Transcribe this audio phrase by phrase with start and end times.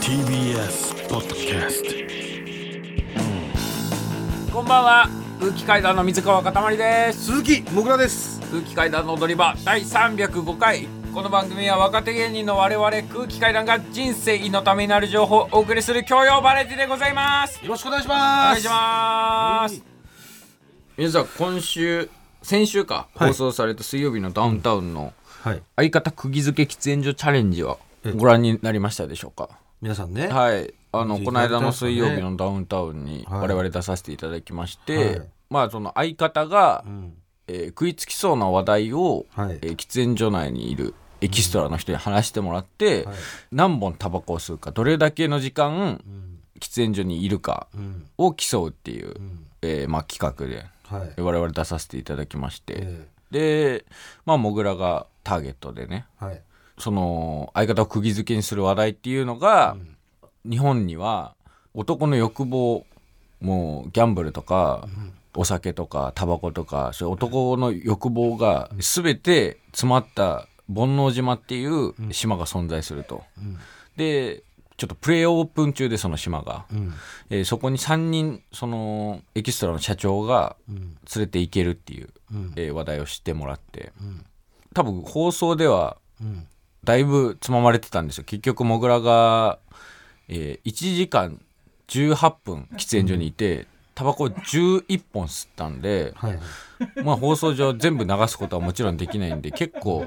[0.00, 1.90] TBS ポッドキャスト
[4.50, 5.10] こんばんは。
[5.38, 7.26] 空気階段の水川かたまりです。
[7.26, 8.40] 鈴木もぐらです。
[8.50, 10.88] 空気階段の踊り場第305回。
[11.12, 17.62] この番組は若手芸人の我々空気階段が人生のためになる情報をお送りする教養バラエティでございます。
[17.62, 18.48] よろしくお願いしおます。
[18.52, 19.84] 願いします。
[20.96, 22.08] 皆さん今週
[22.40, 23.28] 先週か、はい。
[23.28, 25.12] 放送された水曜日のダウンタウンの
[25.42, 25.62] はい。
[25.76, 29.48] 相方釘付け喫煙所チャレンジはえご覧になりましたでしょうか？
[29.80, 30.28] 皆さんね。
[30.28, 33.40] はい、あのこの間の水曜日のダウンタウンにはい。
[33.40, 35.22] 我々出させていただきまして、はい。
[35.50, 37.12] まあその相方が、ん。
[37.48, 39.58] えー食いつきそうな話題を、はい。
[39.62, 43.14] えー喫煙所内にいるエキストラの人に話してもらって、はい。
[43.52, 46.40] 何本タバコを吸うかどれだけの時間うん。
[46.58, 48.06] 喫煙所にいるかうん。
[48.18, 49.46] を競うっていう、ん。
[49.62, 51.20] えーまあ、企画ではい。
[51.20, 53.84] 我々出させていただきまして、えで
[54.24, 56.42] まあモグラがターゲットでねえはい
[56.78, 59.76] その相方を釘付けにする話題っていうのが、
[60.48, 61.34] 日本には
[61.74, 62.86] 男の欲望
[63.40, 64.88] もうギャンブルとか、
[65.34, 73.22] お酒とかタバコとかそういう男の欲望が全て詰まった煩悩島っていう島が存在すると。
[73.96, 74.42] で
[74.78, 76.92] ちょっとプレイオープン中でその島が、うん。
[77.30, 80.76] えーそこに3人そのエキストラの社長がうん。
[80.76, 82.52] 連れて行けるっていう、うん。
[82.56, 83.92] えー話題を知ってもらって。
[84.00, 84.24] うん。
[84.74, 86.46] 多分放送ではうん
[86.86, 88.24] だいぶつままれてたんですよ。
[88.24, 89.58] 結局モグラが、
[90.28, 91.40] えー1時間
[91.88, 96.38] 18分喫煙所にいてタバコ11本吸ったんで、はい
[97.02, 100.06] まあ、放送上全部流すことはもちろんできないんで結構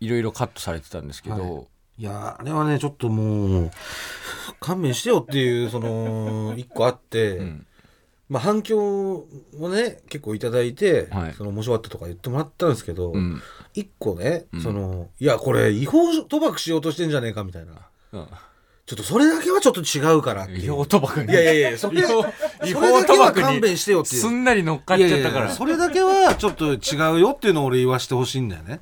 [0.00, 2.02] いろいろカットされてたんですけど、い。
[2.02, 3.70] やあれはねちょっともう
[4.60, 7.65] 勘弁してよっていうその一個あって、ん
[8.28, 9.26] まあ反響
[9.58, 11.34] もね結構いただいて、はい。
[11.34, 13.40] その面白かったとか言ってもらったんですけど、うん。
[13.74, 17.72] 一個ね、そのいやこれ違法賭博しようとしてんじゃねえかみたいな。
[18.12, 18.26] うん、
[18.86, 20.64] ちょっとそれだけはちょっと違うからっていう。
[20.64, 22.24] 違法賭博にいやいやいやそれ違法
[22.64, 24.20] 違法それだけ賭博は勘弁にしてよっていう。
[24.22, 25.30] すんなり乗っかっちゃったから。
[25.30, 26.78] いやいやそれだけはちょっと違
[27.16, 28.80] うよっていうのを俺言わしてほしいんだよね、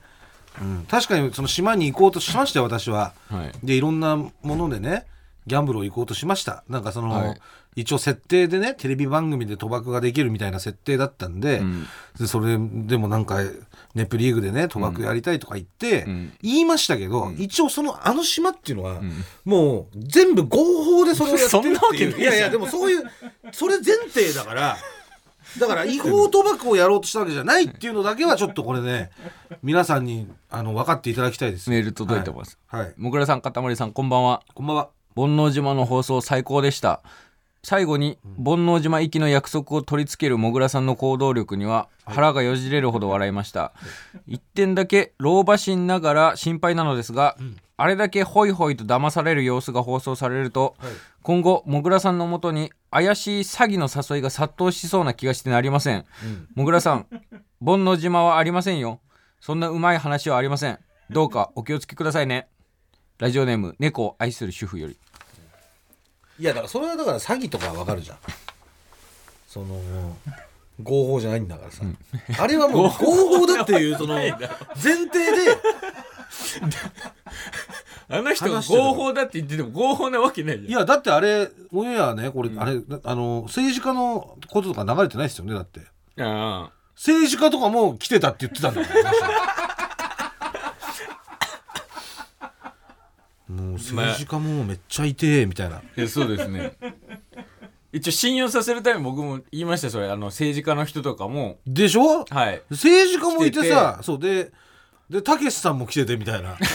[0.61, 3.13] うん、確かにその島に行こうとしましたよ私は。
[3.29, 3.67] はい。
[3.67, 5.07] でいろんなものでね
[5.47, 6.65] ギャンブルを行こうとしました。
[6.69, 7.41] なんかその、はい
[7.77, 11.85] 一応設定でねテレビ番組で賭博ができるみたいな設定だったんで,、ん。
[12.19, 13.41] でそれでもなんか
[13.95, 16.33] ネプリーグでね賭博やりたいとか言って、ん。
[16.43, 19.01] 言いましたけど、一応そのあの島っていうのは、
[19.45, 22.19] もう全部合法でそれをやってるっていう。
[22.21, 23.03] いやいやでもそういう
[23.53, 24.77] それ前提だから
[25.59, 29.11] だから違法賭博をやろうとしたわけじゃないっていうのだけはちょっとこれね
[29.63, 31.71] 皆さんにあの分かっていただきたいです。
[31.71, 34.43] メール届いてます、はい、はい、もぐらさんかたまりさんこんばんは。
[34.55, 34.91] こんばんは。
[35.17, 37.01] 煩悩島の放送最高でした
[37.65, 43.73] 最後に煩悩島行きの約束を取り付けるもぐらさんの行動力には腹がよじれるほど笑いました、
[44.27, 47.37] 一点だけ老婆心ながら心配なのですが、
[47.79, 50.77] あれだけホイホイと騙される様子が放送されると、
[51.23, 56.05] 今後もぐらさんのもとに怪しい詐欺の誘いが殺到しそうな気がしてなりません、
[56.55, 57.07] もぐらさん
[57.65, 59.01] 煩悩島はありませんよ。
[59.41, 60.79] そんなうまい話はありません。
[61.11, 62.49] どうかお気をつけくださいね。
[63.19, 64.99] ラジオネーム猫を愛する主婦より
[66.39, 68.19] いやだからそれはだから詐欺とかは分かるじゃん。
[69.47, 69.79] その
[70.83, 71.85] 合法じゃないんだからさ、
[72.41, 72.89] あれはもう合
[73.39, 75.59] 法だっていうその前提で。
[78.09, 80.71] あの人が合法だって言ってても合法なわけないじゃん。
[80.71, 85.81] いやだってあれオンエアねこれ、あれあの政治家のこととか流れてないですよねだって。
[86.19, 89.54] あ政治家とかも来てたって言ってたんだから
[93.49, 96.77] もう政治家もめっちゃいてえみたいな、あいやそうですね。
[97.93, 100.09] 一応信用させるために僕も言いましたよそれ。
[100.09, 101.59] あの政治家の人とかも。
[101.67, 102.25] でしょ？
[102.25, 102.63] はい。
[102.71, 104.51] 政治家もいてさ来そうで
[105.09, 106.57] でたけしさんも来ててみたいな。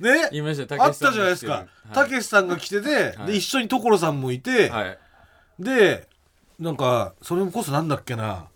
[0.00, 0.28] ね？
[0.32, 1.66] 言いましたよあったじゃないですか。
[1.94, 3.28] たけしさんが来てて、はい。
[3.28, 4.98] で一緒に所さんもいて、はい。
[5.58, 6.08] で
[6.58, 8.48] なんかそれこそなんだっけな。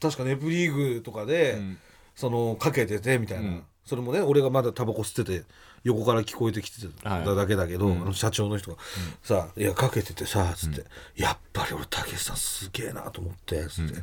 [0.00, 1.78] 確かネプリーグとかで、ん
[2.18, 3.62] そのかけててみたいな、うん。
[3.84, 5.46] それもね俺がまだタバコ吸ってて
[5.84, 7.24] 横から聞こえてきてはい。
[7.24, 8.76] ただけだけど、あの社長の人が
[9.22, 10.84] 「さあいやかけててさ」つって、
[11.14, 13.94] やっぱり俺たけしさんすげえなと思って」つって、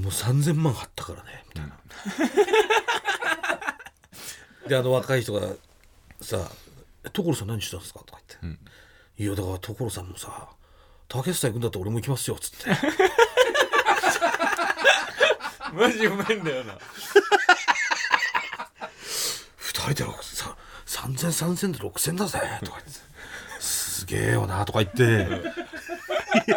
[0.00, 1.76] もう3,000万貼ったからね」みたいな。
[4.68, 5.46] であの若い人が
[6.22, 6.50] さ
[7.12, 8.60] 「所さん何してたんですか?」とか言って
[9.22, 10.48] 「いやだから所さんもさ
[11.06, 12.70] 竹内さん行くんだったら俺も行きますよ」っつって
[15.72, 16.78] マジうまいんだよな。
[19.58, 20.04] 2人で
[20.86, 23.00] 30003000で6000だぜとか言って。
[23.60, 25.02] すげえよなとか言って。
[25.02, 25.18] いや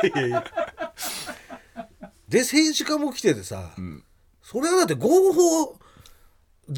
[0.06, 0.44] いやいや。
[2.28, 3.72] で政治家も来ててさ、
[4.42, 5.76] それはだって合法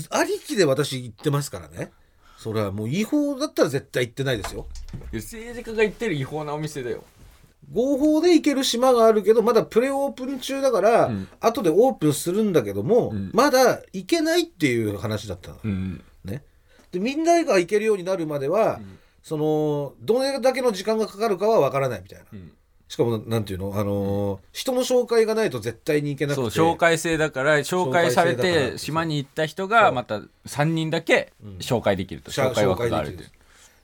[0.09, 1.91] ありきで私言ってますからね。
[2.37, 4.67] それはもう違法だったら絶対行ってないですよ。
[5.13, 7.03] 政治家が言ってる違法なお店だよ。
[7.71, 11.27] 合法で行ける島があるけどまだプレオープン中だから、うん。
[11.39, 13.31] 後でオープンするんだけども、ん。
[13.33, 16.43] まだ行けないっていう話だったの、うんね。
[16.91, 18.79] でみんなが行けるようになるまでは、
[19.21, 22.51] そのどれだけの時間がかかるかはわからないみたいな、ん。
[22.87, 23.73] しかもなんていうの？
[23.75, 26.51] あのー人の紹介がないと絶対に行けなくて。
[26.51, 33.17] そう紹介制だから紹介されて島に行った人がまた3人だけ紹介できると、紹介枠がある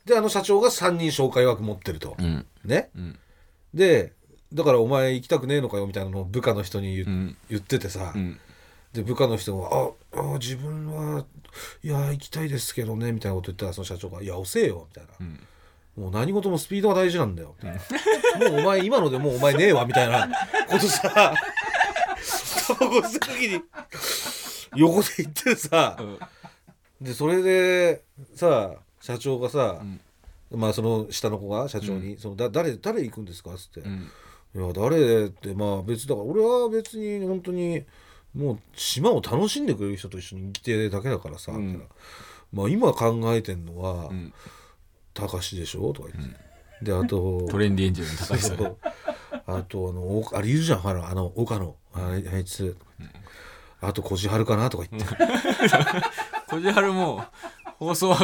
[0.06, 2.46] であの社長が3人紹介枠持ってると、うん。
[2.64, 3.20] ね、ん
[3.74, 4.14] で
[4.54, 7.38] だからお前行きたくねえのかよみたいなのを部下の人に言,、ん。
[7.50, 8.40] 言っててさ、うん。
[8.94, 9.70] で部下の人が
[10.14, 11.26] 「ああ自分は
[11.82, 17.80] いや行きたいですけどね」みたいなこと言ったらその社長が「いや遅えよ」みたいな、もう何事もスピードが大事なんだよ」みたい
[18.40, 18.50] な。
[18.52, 20.30] もうお前今のでもうお前ねえわ」みたいな
[20.70, 21.34] ことさ
[22.68, 23.62] タバコ吸った時に
[24.76, 25.98] 横で言ってさ、
[27.02, 28.04] でそれで
[28.36, 29.82] さ社長がさ、
[30.54, 34.10] まあその下の子が社長に「そのだ誰誰行くんですか?」っつって「ん。
[34.56, 37.84] いや誰ってまあ別だから俺は別に本当に
[38.36, 41.58] もう島を楽しんでくれる人と一緒に生きてるだけだからさ」ん。
[41.60, 41.86] みたいな。
[42.52, 44.32] まあ今考えてんのはん
[45.14, 48.54] 「たかしでしょ?」とか言って、であと トレンディエンジェルの高橋さ。
[48.54, 48.78] ん
[49.46, 51.76] あとあのおあれいるじゃんほらあの岡野。
[51.96, 52.78] あいあいつ、
[53.82, 54.70] あとこじはるかな？
[54.70, 55.10] とか言って。
[56.48, 57.24] こじはるも
[57.78, 58.18] 放送は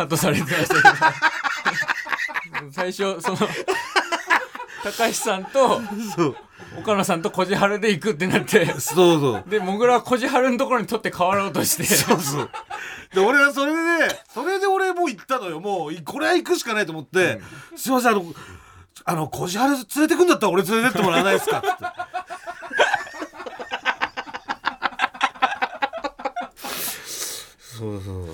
[0.00, 0.80] カットされてましたけ
[2.64, 3.36] ど 最初その
[4.82, 5.82] 高橋さんと
[6.16, 6.36] そう
[6.78, 12.50] 岡野さんとこじはるで行くってなってそうそうでもぐらはこじはるのところに取って変わろうとしてそうそう。
[13.14, 13.72] で、俺はそれ
[14.08, 15.58] で、それで俺もう行ったのよ。
[15.58, 17.40] もう、これは行くしかないと思って、
[17.76, 18.24] すいません、あの、
[19.04, 21.58] あの、こじはる連れてくんだったら俺連れてってもらわないですか？
[21.58, 21.68] って。
[27.78, 28.28] そうそう。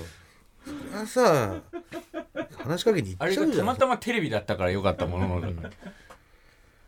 [1.05, 1.61] それはさ、
[2.63, 3.57] 話しかけに行あれっちゃうじゃん。
[3.57, 5.53] がたまたまテレビだったからよかったものの。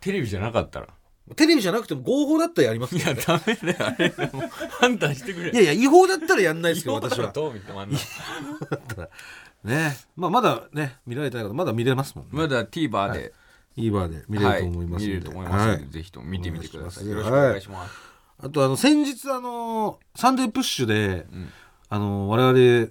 [0.01, 0.88] テレビじゃなかったら。
[1.35, 3.38] テレビじゃなくても合法だったらやりますいやけど。
[3.38, 4.09] ねダメだよあれ。
[4.33, 7.31] もう判断してくれいやいや、違法だったらやんないですけど、 私は。
[7.31, 7.97] どう見てもあんな。
[9.63, 9.97] ね。
[10.15, 12.31] まあ、まだね、見られたい方、まだ見れますもんね。
[12.33, 13.33] まだ TVer で、
[13.75, 13.91] いい。
[13.91, 15.91] バーで見れると思いますので、はい、見れると思いますので、はい。
[15.91, 17.07] ぜひとも見てみてください。
[17.07, 17.94] よろしくお願いします。
[18.41, 21.50] あとあの先日あのサンデープッシュで、ん。
[21.89, 22.89] あの我々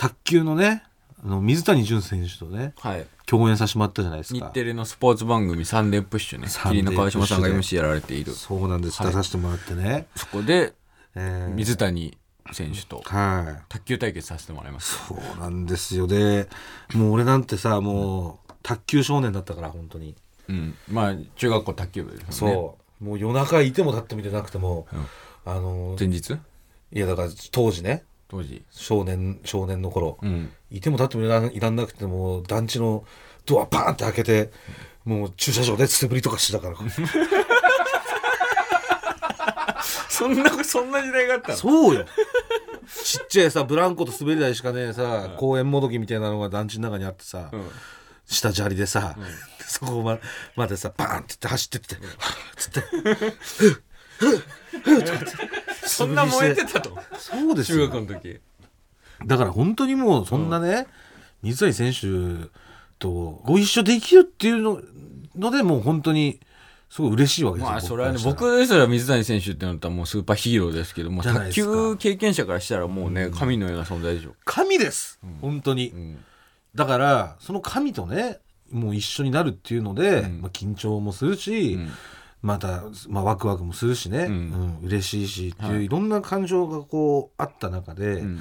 [0.00, 0.82] 卓球のね
[1.22, 3.06] あの水谷隼選手とねはい。
[3.26, 6.48] 共演させてもらったじゃないです日かテレのスポーツ番組サンデープッシュね。
[6.48, 8.32] サンの川島さんが MC やられている。
[8.32, 9.12] そうなんです、はい。
[9.12, 10.72] 出させてもらってね、そこで
[11.14, 11.54] えー。
[11.54, 12.16] 水谷
[12.50, 13.62] 選手とはい。
[13.68, 15.06] 卓球対決させてもらいます。
[15.06, 16.06] そうなんですよ。
[16.06, 16.48] で
[16.94, 20.16] もう俺なんてさもう卓球少年だったから本当に、
[20.48, 20.74] うん。
[20.88, 22.56] まあ、中学校卓球部ですもんね。
[22.56, 23.04] そう。
[23.04, 25.52] もう夜中いても立ってみてなくても、うん。
[25.52, 26.38] あの前日？
[26.92, 28.62] いやだから当時ね当時。
[28.70, 30.52] 少年少年の頃、うん。
[30.70, 33.04] いても立ってもいらんいらんなくてもう団地の
[33.44, 34.50] ドアバーンって開けて
[35.04, 36.76] もう駐車場で素振りとかしてたから
[40.08, 41.56] そんな、そんな時代があったの？
[41.56, 42.06] そうよ
[43.02, 47.70] ちっちゃいさブランコと滑り台しかねえさ、公園もどきみたいなのが団地の中にあってさ、うん。
[48.26, 49.16] 下砂利でさ、
[49.66, 50.18] そこま
[50.54, 52.82] までさバーンって言って走ってって、はぁつって
[56.06, 56.96] そんな燃えてたと。
[57.18, 58.40] そうです中よ学の時。
[59.26, 60.86] だから本当にもうそんなね、
[61.42, 62.48] 水谷選手
[62.98, 64.80] とご一緒できるっていうの
[65.36, 66.40] のでもう本当に
[66.90, 76.18] すごい嬉しいわけですよ、まあそれはね僕ですら水谷選手ってなったらもうスーパーヒーローですけども卓球経験者からしたらもうね神のような存在でしょ、神です、本当に、うん。
[76.74, 78.38] だからその神とね
[78.70, 80.40] もう一緒になるっていうので、うん。
[80.42, 81.90] まあ、緊張もするし、うん
[82.42, 85.84] また、まあ、ワクワクもするしね、ううんん嬉しいしっていう、はい。
[85.84, 88.40] い、ろんな感情がこうあった中で、うん。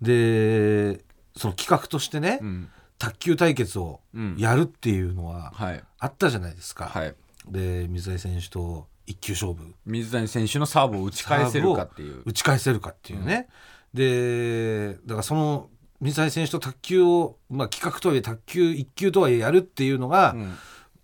[0.00, 1.04] で
[1.36, 2.68] その企画としてね、うん。
[2.98, 4.36] 卓球対決をうん。
[4.38, 5.82] やるっていうのははい。
[5.98, 6.86] あったじゃないですか。
[6.86, 7.14] はい。
[7.48, 9.74] で水谷選手と一球勝負。
[9.86, 12.22] 水谷選手のサーブを打ち返せるかっていう。
[12.26, 13.48] 打ち返せるかっていうね、
[13.94, 20.56] でだからその水谷選手と卓球を、まあ、企画とはいえ卓球一球とはいえやるっていうのがうん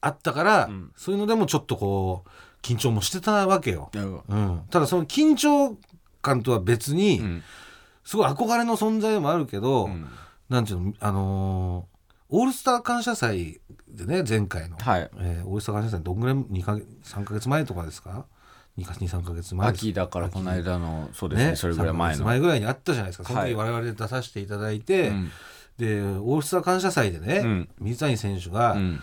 [0.04, 0.92] あったから、うん。
[0.96, 2.28] そういうのでもちょっとこう
[2.62, 3.90] 緊張もしてたわけよ、
[4.28, 5.76] うん、ただその緊張
[6.22, 7.42] 感とは別に、どうん。
[8.04, 10.06] すごい憧れの存在でもあるけど、うん。
[10.48, 11.94] なんていうのあのー
[12.30, 15.10] オールスター感謝祭でね前回の、はい。
[15.18, 18.26] えーオールスター感謝祭どんぐらい？2か月3か月前とかですか
[18.78, 23.24] ？23か月前秋だからこの間のそうですねねそれぐらい前3ヶ月の前ぐらいにあったじゃないですか。
[23.24, 25.30] そのはい時我々で出させていただいて、うん。
[25.78, 27.68] でオールスター感謝祭でね、うん。
[27.80, 29.00] 水谷選手が、うん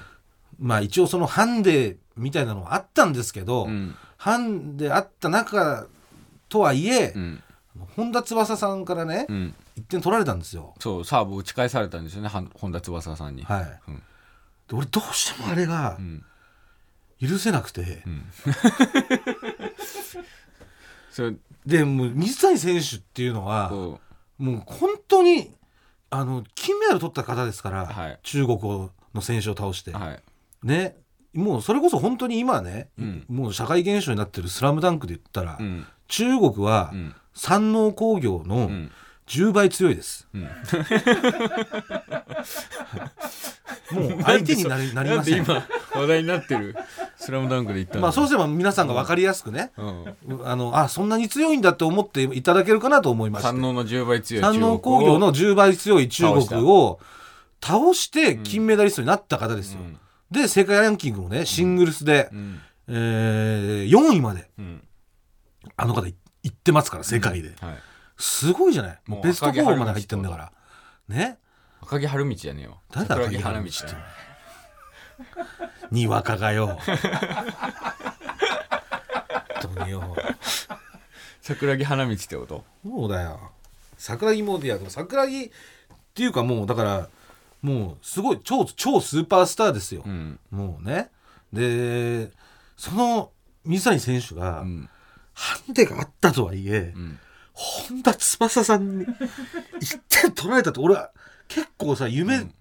[0.62, 3.96] まあ一応そのハンデみたいなのはあったんですけど、うん。
[4.15, 5.88] ハンデあった中
[6.48, 7.44] とはいえ、うん。
[7.96, 9.56] 本田翼さんからね、うん。
[9.80, 10.75] 1点取られたんですよ。
[10.80, 13.96] そうサーブ打ち返されたんですよねは本田翼さんに、はい、うん。
[13.98, 14.03] で
[14.74, 16.24] 俺どうしてもあれがうん。
[17.20, 18.25] 許せなくて、ん。
[21.10, 21.34] それ
[21.65, 24.00] でもう水谷選手っていうのはこ
[24.38, 25.56] もう本当に
[26.10, 28.20] あの金メダル取った方ですから、はい。
[28.22, 30.24] 中国の選手を倒して、うはい
[30.63, 30.96] ね。
[31.34, 33.25] もうそれこそ本当に今ね、うん。
[33.30, 35.86] もう社会現象になってる「スラムダンクで言ったら、うん。
[36.08, 37.15] 中国はうん。
[37.34, 38.91] 山王工業のん。
[39.27, 40.39] 10倍強いです、ん。
[40.41, 40.48] も
[44.18, 45.38] う 相手になりなりません。
[45.38, 45.65] 今
[45.96, 46.75] 話題になってる
[47.15, 48.01] 「スラムダンクで言ったの？
[48.01, 50.41] まあそうすれば皆さんが分かりやすくね、うん。
[50.46, 53.48] あのあそんなに強いんだって思っていただけるかなと思いまして。
[53.48, 57.00] 山王の10倍強い山王工業の10倍強い中国を
[57.63, 59.98] 倒して金メダリストになった方ですよ、うん
[60.32, 62.62] で世界ランキングもねシングルスで、うん。
[62.88, 64.88] えー4位までうん。
[65.78, 67.76] あの方い行ってますから世界で、はい。
[68.18, 69.00] すごいじゃない？
[69.08, 70.52] もうベスト赤城4まで入ってんだから。
[71.08, 71.38] ね？
[71.82, 72.80] 赤城春道やねよ。
[72.92, 73.96] 誰だ赤城春花道道って
[75.92, 76.80] にわかがよ。
[76.86, 76.98] 本
[79.76, 80.16] 当によ。
[81.42, 82.64] 桜木花道ってこと？
[82.84, 83.52] そうだよ。
[83.98, 85.50] 桜木もいやでも桜木っ
[86.14, 87.10] ていうかもうだから
[87.62, 90.39] もうすごい超超スーパースターですよ、うん。
[90.50, 91.10] もうね。
[91.53, 92.32] で
[92.75, 93.32] その
[93.65, 94.89] 水谷選手が、うん。
[95.34, 97.20] ハンデがあったとはいえ、うん。
[97.53, 101.12] 本田翼さんに1点取られたって俺は
[101.48, 102.53] 結構さ夢、うん。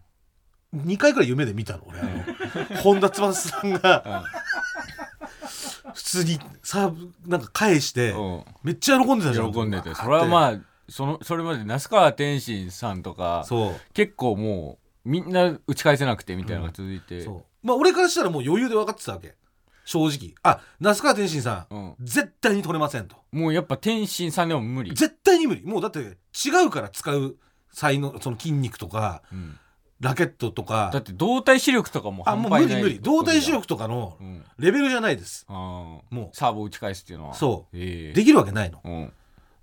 [0.77, 2.01] 2回くらい夢で見たの俺。
[2.01, 4.25] あの本田翼さんが
[5.95, 8.45] 普通にサーブなんか返してうん。
[8.63, 9.53] めっちゃ喜んでたじゃん。
[9.53, 9.95] 喜んでて。
[9.95, 13.47] それはまあそのそれまで那須川天心さんとか
[13.95, 17.67] 結構もうみんな打ち返せなくてみたいなのが続いて、そう。
[17.67, 19.35] まあ俺からしたらもう余裕で分かってたわけ。
[19.85, 20.35] 正直。
[20.43, 21.95] あ那須川天心さん、うん。
[22.01, 23.17] 絶対に取れませんと。
[23.33, 25.65] もうやっぱ天心さんでも無理、絶対に無理。
[25.65, 27.37] もうだって違うから使う
[27.73, 29.59] 才能その筋肉とかうん。
[30.01, 30.91] ラケットとか。
[30.93, 33.01] だって動体視力とかもあもう無理無理。
[33.01, 34.45] 動体視力とかのうん。
[34.59, 35.45] レベルじゃないです。
[35.49, 35.57] あー。
[36.15, 36.37] もう。
[36.37, 37.35] サーブを打ち返すっていうのは。
[37.35, 37.77] そう。
[37.77, 38.81] ええできるわけないの。
[38.85, 39.13] うん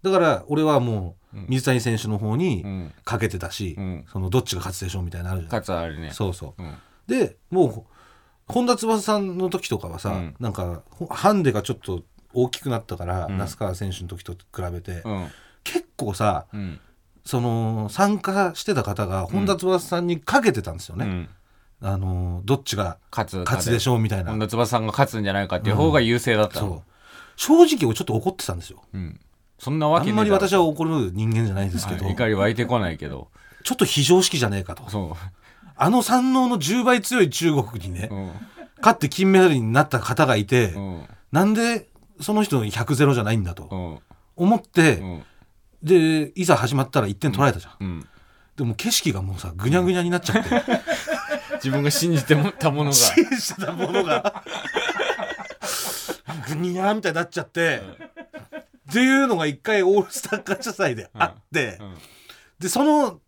[0.04, 1.46] だから俺はもううん。
[1.50, 2.94] 水谷選手の方にうん。
[3.04, 4.06] かけてたし、うん。
[4.12, 6.62] そのどっちが勝つでしょうみたいなのあるじゃんかつあれねそうそう。
[6.62, 6.75] うん。
[7.08, 7.84] でもう
[8.48, 10.36] 本田翼さんの時とかはさ、うん。
[10.39, 13.38] なんかほハンデがちょっと大きくなったから、うん。
[13.38, 15.27] 那須川選手の時と比べて、うん。
[15.63, 16.80] 結構さうん。
[17.25, 21.30] その参加してた方が本田翼さんにかけてたんですよね、うん。
[21.82, 23.80] あのどっちが勝つで。
[23.82, 24.32] しょょうみたいな。
[24.32, 26.70] 本田翼さんが勝つんじゃないかっていう方が優勢だったそう。
[26.70, 26.84] の
[27.36, 28.82] 正直俺ちょっと怒ってたんですよ。
[28.94, 29.20] うん
[29.60, 33.30] そんなわあんまり私は怒る人間じゃないですけど、はい怒り湧いてこないけど。
[33.64, 34.90] ちょっと非常識じゃねえかと。
[34.90, 35.18] そ
[35.76, 38.32] あの山王の10倍強い中国にね、ううん。
[38.78, 41.04] 勝って金メダルになった方がいて、うん。
[41.32, 41.90] なんで
[42.22, 44.00] その人の100ゼロじゃないんだとうん。
[44.36, 45.24] 思って、うん。
[45.84, 48.08] でいざ始まったら1点取られたじゃん、うん。
[48.56, 50.50] でも景色がもうさぐにゃぐにゃになっちゃって。
[51.58, 52.94] 自分が信じてもたものが。
[52.94, 54.44] 信じてたものが。
[56.48, 57.82] ぐにゃーみたいになっちゃって、
[58.89, 61.96] っていうのが一回オールスター感謝祭であって、うん。
[62.60, 63.20] でその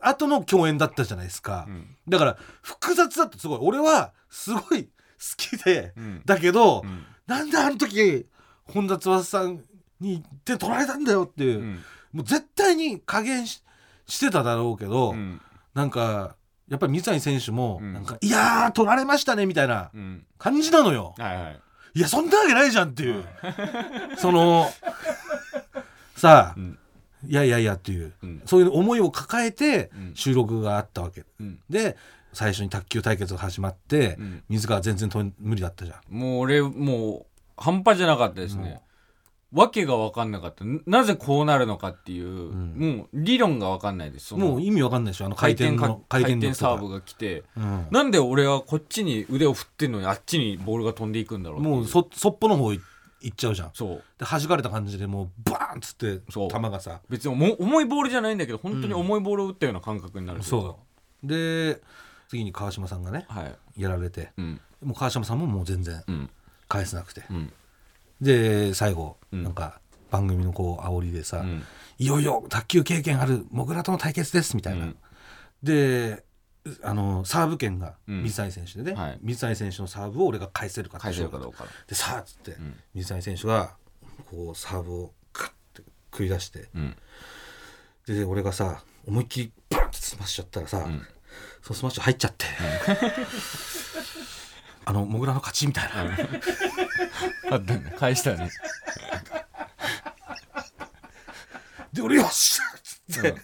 [0.00, 1.96] 後の共演だったじゃないですか、うん。
[2.08, 3.58] だから複雑だってすごい。
[3.60, 4.90] 俺はすごい好
[5.36, 6.22] きで、うん。
[6.24, 7.04] だけど、うん。
[7.26, 8.26] なんであの時
[8.64, 9.62] 本田翼さん
[10.00, 11.80] に1点取られたんだよっていう、うん。
[12.12, 13.62] もう絶対に加減し
[14.06, 15.40] してただろうけど、うん。
[15.74, 16.36] なんか
[16.68, 17.92] やっぱり水谷選手もうん。
[17.92, 20.26] なんか、いやー取られましたねみたいなうん。
[20.38, 21.14] 感じなのよ。
[21.18, 21.60] はいはい
[21.94, 23.24] いやそんなわけないじゃんっていう、
[24.16, 24.68] その
[26.16, 26.78] さあ、うん。
[27.26, 28.42] いやいやいやっていう、うん。
[28.46, 30.12] そういう思いを抱えてうん。
[30.14, 31.58] 収録があったわけ、うん。
[31.68, 31.96] で
[32.32, 34.42] 最初に卓球対決が始まって、うん。
[34.48, 36.14] 水川全然と無理だったじゃん。
[36.14, 38.80] もう俺もう半端じゃなかったですね
[39.52, 40.64] わけが分かんなかった。
[40.64, 42.96] ななぜこうなるのかっていう、ん。
[42.96, 44.34] もう理論が分かんないです。
[44.34, 45.26] もう意味わかんないでしょ。
[45.26, 47.44] あの回転かの回転サーブが来て。
[47.56, 47.86] うん。
[47.90, 52.80] なんで俺はこっちに腕を振ってんのにあっちにボールが飛んでいくんだろうもうそそっぽの方い
[53.20, 53.70] 行っちゃうじゃん。
[53.74, 54.02] そう。
[54.18, 56.50] で弾かれた感じでもうバーンっつってそう。
[56.50, 57.00] 球がさ。
[57.10, 60.78] 別に重重いボールじゃないんだけど本当に重いボールを打ったような感覚になるといかそ
[61.22, 61.26] う。
[61.26, 61.80] で
[62.28, 63.42] 次に川島さんがねは
[63.76, 63.82] い。
[63.82, 64.32] やられて。
[64.38, 64.60] うん。
[64.82, 66.30] もう川島さんももう全然うん。
[66.68, 67.22] 返せなくて。
[67.30, 67.52] うん
[68.22, 69.42] で最後うん。
[69.42, 71.62] なんか番組のこう煽りでさ、うん。
[71.98, 74.96] いよいよ卓球経験あるモグラとの対決ですみたいな、うん。
[75.62, 76.24] で
[76.82, 78.22] あのサーブ権がうん。
[78.22, 79.18] 水谷選手でね、はい。
[79.20, 81.66] 水谷選手のサーブを俺が返せるかって返せるかどうか。
[81.88, 82.74] でさあっつって、ん。
[82.94, 83.74] 水谷選手が
[84.30, 86.96] こうサーブをカッて繰り出してうん。
[88.06, 91.02] で俺がさ思いっきりバンってスマッシュやったらさ、ん。
[91.62, 92.46] そのスマッシュ入っちゃって、
[94.84, 96.16] あのモグラの勝ちみたいな、
[97.52, 97.94] あったね。
[97.98, 98.50] 返したね。
[101.92, 103.34] で俺よっしゃっつって、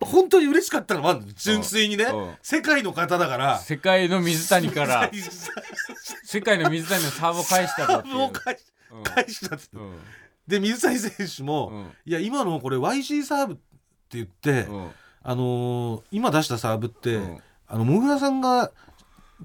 [0.00, 2.34] 本当に嬉しかったのもあるの純粋にね、うん。
[2.42, 3.58] 世界の方だから。
[3.58, 5.10] 世界の水谷から。
[6.24, 8.14] 世界の水谷のサーブを返したとっていう。
[8.14, 9.02] もう返しうん。
[9.04, 9.98] 返したっつって、うん。
[10.48, 11.92] で水谷選手も、うん。
[12.04, 13.62] いや今のこれ YC サーブって
[14.12, 14.90] 言って、うん。
[15.22, 17.42] あのー今出したサーブって、うん。
[17.68, 18.72] あのもぐらさんが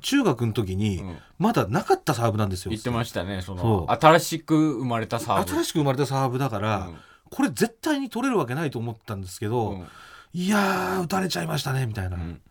[0.01, 1.17] 中学の時に、うん。
[1.39, 2.71] まだなかったサーブなんですよ。
[2.71, 3.91] 言ってましたねそそのう。
[3.93, 5.49] 新しく生まれたサーブ。
[5.49, 6.97] 新しく生まれたサーブだから、うん。
[7.29, 9.87] これ絶対に取れるわけないと思ったんですけど、うん。
[10.33, 12.41] いやー打たれちゃいましたねみたいなうん。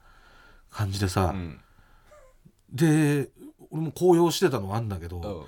[0.71, 1.61] 感じでさ、うん。
[2.73, 3.29] で
[3.71, 5.47] 俺も高揚してたのはあんだけど、うん。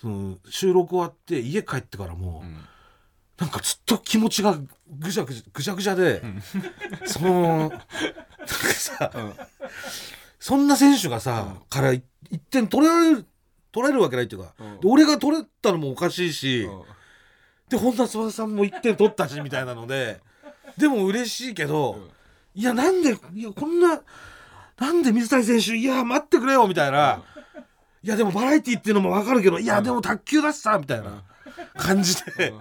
[0.00, 2.56] その収録終わって家帰ってからも、うん。
[3.38, 4.56] なんかずっと気持ちが
[4.88, 6.22] ぐじゃぐじゃぐじゃぐじゃで、
[7.06, 7.78] その なんか
[8.46, 9.34] さ、うん
[10.42, 11.66] そんな選手がさ、うん。
[11.70, 13.26] からい一点取れられる
[13.70, 14.80] 取れるわけないっていうか、うん。
[14.80, 16.82] で俺が取れたのもおかしいし、うん。
[17.68, 20.20] で本田翼さんも1点取ったしみたいなので
[20.76, 21.96] でも嬉しいけど、う
[22.58, 22.60] ん。
[22.60, 24.00] いやなんでいやこんな
[24.80, 27.22] なんで水谷選手いや待ってくれよみたいな、
[28.02, 31.22] いやでもバラエティーっていうのも分かるけどいやでも卓球だしさみたいな
[31.76, 32.52] 感じで、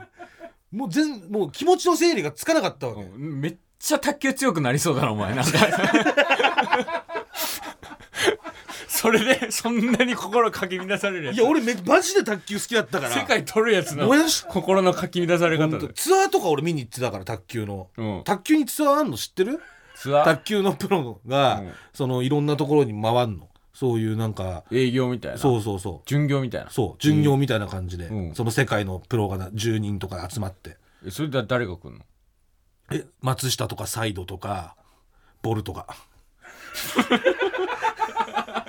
[0.71, 3.41] もう全もう気持ちの整理がつかなかったわけ、うん。
[3.41, 5.33] めっちゃ卓球強くなりそうだなお前。
[5.33, 5.51] なんか
[9.01, 11.37] それでそんなに心かき乱されるやつ。
[11.37, 13.15] いや俺めマジで卓球好きだったから。
[13.15, 15.79] 世界取るやつのもやし心のかき乱され方。
[15.79, 18.21] でツアーとか俺見に行ってたから卓球の、うん。
[18.23, 19.59] 卓球にツアーあんの知ってる？
[19.95, 20.25] ツアー？
[20.25, 21.71] 卓球のプロが、うん。
[21.95, 23.49] そのいろんなところに回んの。
[23.73, 25.39] そういうなんか営業みたいな。
[25.39, 26.05] そうそうそう。
[26.05, 26.69] 巡業みたいな。
[26.69, 27.01] そう。
[27.01, 28.35] 巡業みたいな感じで、うん。
[28.35, 30.77] その世界のプロがな10人とか集まって。
[31.03, 32.01] えそれで誰が来んの？
[32.91, 34.75] え松下とかサイドとか
[35.41, 35.87] ボルトが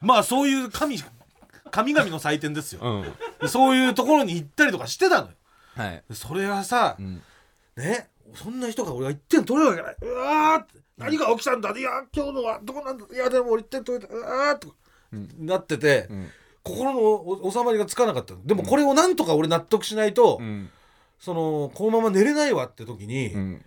[0.00, 0.98] まあそういう神
[1.70, 2.80] 神々の祭典ですよ。
[2.82, 3.14] うん。
[3.40, 5.34] でそういうところに行ったりとかしてたのよ。
[5.76, 6.02] はい。
[6.08, 7.22] でそれはさ、うん。
[7.76, 9.96] ねそんな人が俺が1点取れるわけない。
[10.02, 11.70] うわーって何が起きたんだ？
[11.76, 13.06] いや今日のはどうなんだ？
[13.12, 14.74] いやでも俺1点取れたうわーとか、
[15.38, 16.28] なってて、うん。
[16.62, 18.44] 心のお収まりがつかなかったの。
[18.44, 20.70] でもこれをなんとか俺納得しないと、うん。
[21.18, 23.64] そのこのまま寝れないわって時に、うん。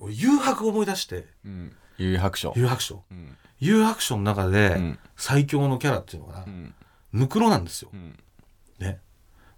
[0.00, 2.52] 俺誘白を思い出してうん有白書。
[2.56, 3.04] 誘白書。
[3.10, 3.36] うん。
[3.60, 4.98] 誘白書の中でうん。
[5.16, 6.74] 最強のキャラっていうのかな、うん。
[7.12, 7.90] ムクロなんですよ。
[7.92, 8.18] う、ん。
[8.78, 9.00] ね。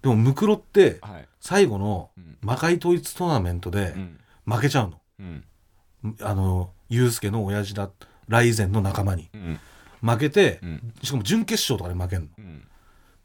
[0.02, 1.28] でもムクロってはい。
[1.40, 2.38] 最後のうん。
[2.40, 4.20] 魔界統一トーナメントでうん。
[4.44, 5.44] 負けちゃうの、うん。
[6.20, 7.90] あのユウスケの親父だ
[8.28, 9.28] ライゼンの仲間に。
[9.34, 9.60] うん。
[10.02, 10.94] 負けて、うん。
[11.02, 12.28] しかも準決勝とかで負けんの。
[12.38, 12.68] うん。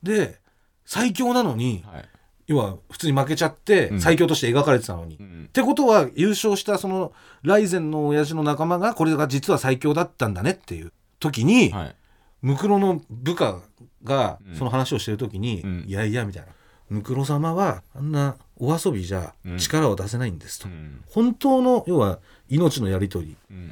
[0.02, 0.40] で
[0.86, 2.10] 最強なのにはい
[2.52, 4.02] 要は普通に負けちゃってうん。
[4.02, 5.50] 最強として描かれてたのに、っうん。
[5.54, 11.96] てことは優勝したそのライゼンの親父の仲間がこれが実は最強だったんだねっていう時に、はい。
[12.42, 13.60] ムクロの部下
[14.04, 14.56] がうん。
[14.56, 15.86] その話をしてる時に「うん。
[15.88, 16.50] いやいや」みたいな
[16.90, 19.58] 「ムクロ様はあんなお遊びじゃうん。
[19.58, 21.02] 力を出せないんです」と、うん。
[21.10, 23.72] 本当の要は命のやり取りうん。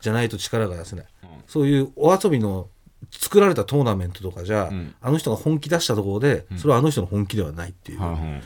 [0.00, 1.06] じゃないと力が出せない。
[1.24, 1.28] うん。
[1.46, 2.68] そういうお遊びの
[3.10, 4.94] 作られたトーナメントとかじゃ、うん。
[5.00, 6.58] あの人が本気出したところで、うん。
[6.58, 8.42] それはあの人の本気ではないっていう、はいはい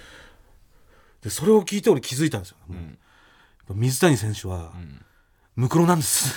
[1.23, 2.99] でそれを聞いて俺気づいたんですよ、もうん。
[3.67, 5.01] ぱ水谷選手はうん。
[5.57, 6.35] ムクロなんです。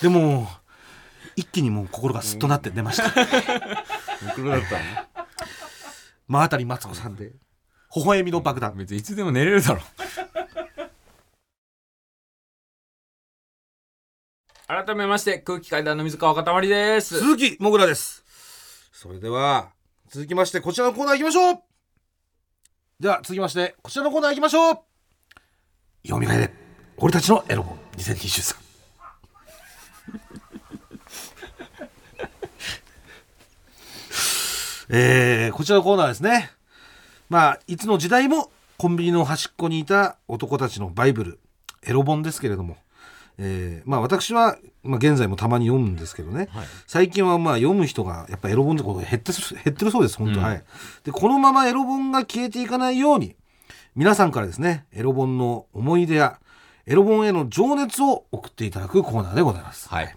[0.00, 0.48] でも
[1.36, 3.08] 一気にもう心がスッとなって出ました。
[4.22, 4.80] ムクロだったの？
[6.28, 7.32] 真辺マツコさんで。
[7.94, 8.74] 微笑みの爆弾。
[8.76, 9.82] 別にいつでも寝れるだろ
[14.70, 17.18] 改めまして空気階段の水川かたまりです。
[17.20, 18.22] 鈴木もぐらです。
[18.92, 19.70] それでは
[20.10, 21.62] 続きましてこちらのコーナー行きましょう。
[23.00, 24.78] では続きましてこちらのコーナー行きましょう。
[26.06, 26.52] 読み替えで
[26.98, 28.56] 俺たちのエロ本2023
[34.90, 36.50] えー、こちらのコーナーですね。
[37.30, 41.40] まあいつの時代もコンビニの端っこにいた男たちのバイブル
[41.84, 42.76] エロ本ですけれども。
[43.38, 46.66] えーまあ私は、まあ、現在もたまに読むんですけどね、はい。
[46.86, 50.44] 最近はまあ読む人がやっぱエロ本ってことが減ってす減ってるそうです本当、うん。
[50.44, 50.64] はい
[51.04, 53.36] でこのままエロ本が消えていかないように
[53.94, 56.40] 皆さんからですねエロ本の思い出や
[56.86, 59.88] エロ本への情熱を送っていただくコーナーでございます。
[59.88, 60.16] はい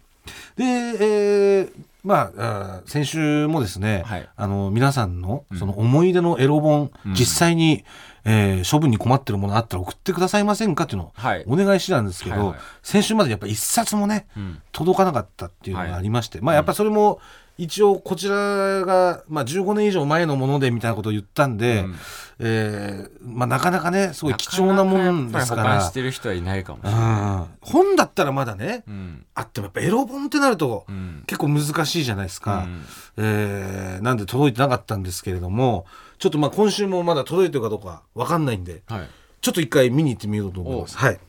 [0.57, 1.71] で、えー
[2.03, 4.29] まあ先週もですね、はい。
[4.35, 7.13] あの皆さんのその思い出のエロ本、うん。
[7.13, 7.85] 実際に、
[8.25, 11.43] えー処分に困ってるものあったら送ってくださいませんかっていうのをはい。
[11.47, 12.57] お願いしてたんですけど、はいはい。
[12.81, 14.61] 先週までやっぱ一冊もねうん。
[14.71, 17.19] 届かなかったっていうのがありまして、まあやっぱそれも
[17.63, 21.95] 一応こちらが、まあ、15年以上前のものでみたいなことを言ったんで、うん。
[22.39, 25.81] えーまあ、なかなかねすごい貴重なもんですから。
[25.81, 27.57] してる人はいないかもしれうなん。
[27.61, 29.25] 本だったらまだねいうん。
[29.35, 31.23] あってもやっぱエロ本ってなるとうん。
[31.27, 32.85] 結構難しいじゃないですか、うん。
[33.17, 35.85] えーなんで届いてなかったんですけれども
[36.17, 39.09] ちょっとまあ今週もまだ届いてるかどうかわかんないんではい。
[39.41, 40.97] ちょっと一回見に行ってみようと思います。
[40.97, 41.19] おはい。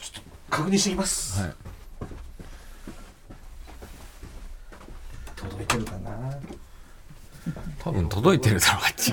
[0.00, 1.54] ちょっと確認してきます、はい
[5.62, 6.10] 届いてるかな。
[7.78, 9.12] 多分届いてるだろうあっち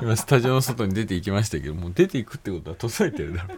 [0.00, 3.54] 今スタジオの外に出て行きましたけどもう出ていくってことは届いてるだろ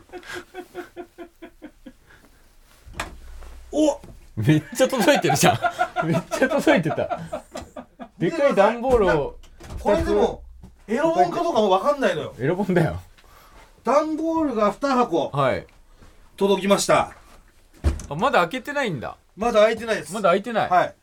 [3.71, 3.99] おう
[4.37, 5.53] めっちゃ届いてるじゃ
[6.03, 6.07] ん。
[6.07, 7.21] めっちゃ届いてた。
[8.19, 9.39] でかい段ボールを
[9.81, 10.43] これでも
[10.87, 12.35] エロ本かどうかもわかんないのよ。
[12.39, 13.01] エロ本だよ。
[13.85, 15.67] 段ボールが2箱はい。
[16.37, 17.18] 届きました
[18.09, 19.17] あまだ開けてないんだ。
[19.37, 20.13] まだ開いてないです。
[20.13, 20.71] まだ開いてない。
[20.71, 20.95] はい。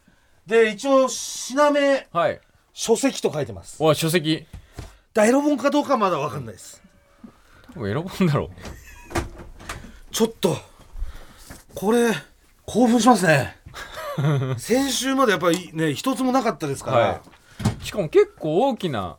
[0.48, 2.40] で一応品目はい。
[2.74, 3.78] 書籍と書いてます。
[3.80, 4.46] お書籍。
[5.14, 6.82] だエロ本かどうかはまだわかんないです。
[7.74, 8.50] 多分エロ本だろ
[10.12, 10.58] ちょっと
[11.74, 12.12] これ
[12.66, 13.58] 興奮しますね。
[14.58, 17.22] 先週までやっぱりね一つもなかったですから、は
[17.82, 19.18] しかも結構大きな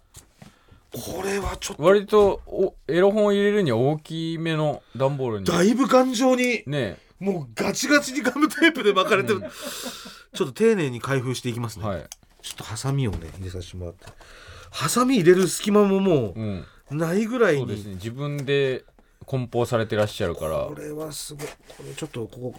[0.92, 1.83] これはちょっと。
[1.83, 5.44] 割とおエロ本を入れるには大きめの段ボールに。
[5.44, 12.07] だいぶ頑丈にねもうガチガチにガムテープで巻かれてる、ちょっと丁寧に開封していきますね、はい。
[12.42, 14.07] ちょっとハサミをね入れさせてもらって。
[14.70, 16.64] ハサミ入れる隙間ももうん。
[16.90, 17.94] うないぐらいに、そうですね。
[17.94, 18.85] 自分で
[19.24, 20.66] 梱包されてらっしゃるから。
[20.66, 21.46] これはすごい。
[21.46, 22.55] これちょっとここ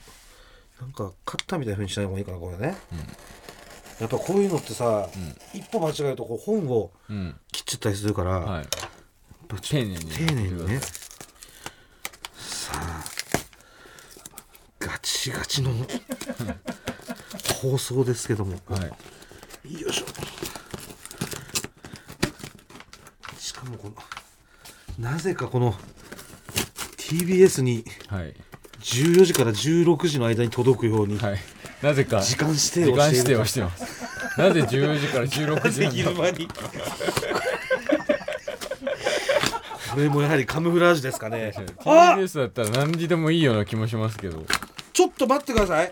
[0.82, 2.76] なんかカッターみたいな風にしない方がいいかなこれね、
[4.00, 5.08] やっぱこういうのってさ、
[5.54, 7.36] 一歩間違えるとこう本をうん。
[7.52, 8.62] 切っちゃったりするから、はい。
[8.62, 8.66] やっ
[9.48, 10.82] ぱちょっと丁寧に丁寧にね。
[12.36, 13.04] さあ
[14.88, 15.72] ガチガチの。
[17.62, 18.58] 放送ですけども。
[18.70, 19.82] はい。
[19.82, 20.06] よいしょ。
[23.38, 23.96] しかもこの
[25.10, 25.76] なぜかこの
[26.98, 28.34] TBS にはい。
[28.80, 31.38] 14時から16時の間に届くようにはい。
[31.82, 33.26] なぜか時間指定をしている。
[33.26, 34.40] 定をしてます。
[34.40, 36.48] なぜ14時から16時昼間に？
[39.94, 41.52] これもやはりカムフラージュですかね。
[41.84, 44.46] あ TBS だったら何時でもいいような気もしますけど
[45.18, 45.92] と待ってください。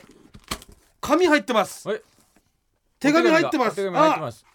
[1.02, 1.90] 紙入ってます。
[1.92, 2.02] え
[3.00, 3.74] 手紙入ってます。
[3.74, 4.46] お手紙入ってます。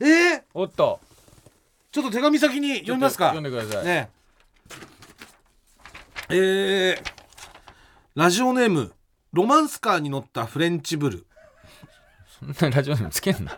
[0.00, 1.00] えー、おっと。
[1.92, 3.28] ちょっと手紙先に読みますか。
[3.28, 4.10] 読んでください、ね。
[6.30, 6.96] えー、
[8.14, 8.92] ラジオネーム
[9.32, 11.26] ロマンスカーに乗ったフレンチブル。
[12.40, 13.56] そんなラジオネームつけんな。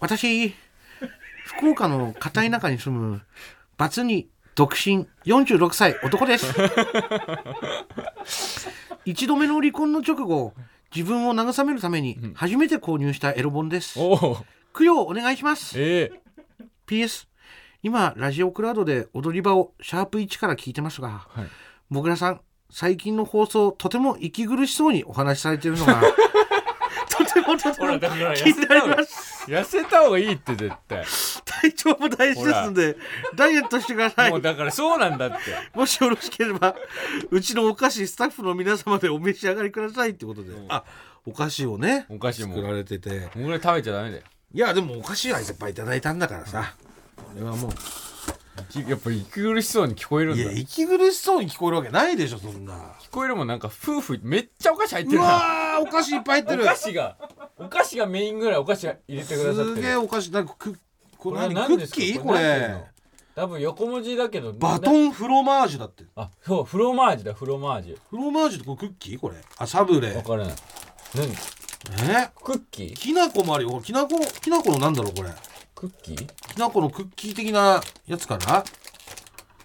[0.00, 0.54] 私
[1.44, 3.22] 福岡の片田舎に住む
[3.76, 4.28] バツに
[4.60, 5.06] 独身。
[5.24, 5.98] 46歳。
[6.02, 6.54] 男です。
[9.06, 10.52] 一度目の離婚の直後
[10.94, 13.98] 自分を慰めるために初めて購入したエロ本です。
[13.98, 14.44] おお。
[14.76, 15.80] 供養お願いします。
[15.80, 16.66] ええ。
[16.86, 17.26] PS
[17.82, 21.46] 今ラジオクラウドで踊り場をシャープ1から聞いてますがはい。
[21.88, 26.02] もぐらさん最近の放送とても息苦しそうにお話しされているのが
[27.34, 29.44] とてもとてもほらだから気になります。
[29.46, 31.04] 痩せた方がいいって絶対。
[31.44, 32.96] 体調も大事ですので
[33.34, 34.30] ダイエットしてください。
[34.30, 35.36] もうだからそうなんだって。
[35.74, 36.74] もしよろしければ
[37.30, 40.84] うちのお菓子スタッフの皆様でお召し上がりくださいってことで、あ
[41.26, 42.54] お菓子をねお菓子も。
[42.56, 43.30] 作られてて。
[43.34, 46.74] もうぐらい食べちゃダメだよいやでもお菓子はいっぱいいただいたんだからさ。
[47.16, 47.70] これはもう
[48.88, 50.50] やっぱ息苦しそうに聞こえるんいだ。
[50.50, 52.94] 聞や息苦しそうに聞こえるわけないでしょそんな。
[53.10, 55.40] こえるもんなんか夫婦めっちゃお菓子入ってうるな
[55.80, 57.16] お菓子いっぱい入っておる菓子が
[57.58, 59.74] お菓子がメインぐらいお菓子入れてくださってる。
[59.76, 60.30] すげえお菓子。
[60.32, 60.78] なんかク
[61.18, 62.20] これ何クッキー？
[62.20, 62.84] これ
[63.34, 66.04] 多分横文字だけどバトンンフロマージュだって。
[66.16, 69.18] あそうフロマージュだフロマージフロマージュってこれクッキー？
[69.18, 69.36] これ。
[69.58, 70.54] あサブレュわからない。
[71.14, 71.28] 何？
[72.10, 72.30] え？
[72.42, 72.94] クッキー？
[72.94, 73.80] きな粉もあるよ。
[73.80, 75.30] きな粉きな粉のなんだろうこれ。
[75.74, 76.26] クッキー？
[76.54, 78.64] きな粉のクッキー的なやつかな？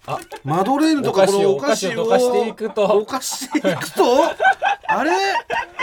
[0.06, 4.04] あマドレーヌとかこのお菓子をお菓子していくと溶かしていくと。
[4.88, 5.10] あれ？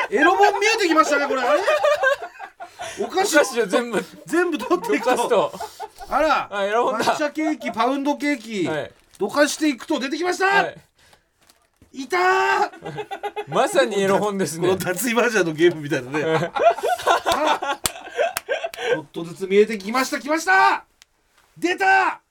[0.10, 1.42] エロ本見えてきましたねこれ。
[1.42, 1.62] あれ？
[3.02, 5.52] お菓子お菓子を全部全部取ってい溶くと。
[6.10, 6.50] あら。
[6.50, 8.92] 抹茶ケーキパウンドケーキ、はい。
[9.18, 10.78] どかしていくと出てきました、はい。
[12.04, 12.22] い、たー！
[13.48, 16.52] まさにエロ本ですこのね脱衣バージョンのゲームみたいなね。
[17.26, 17.80] あ
[18.94, 20.86] ちょっとずつ見えてきましたきました！
[21.58, 22.23] 出た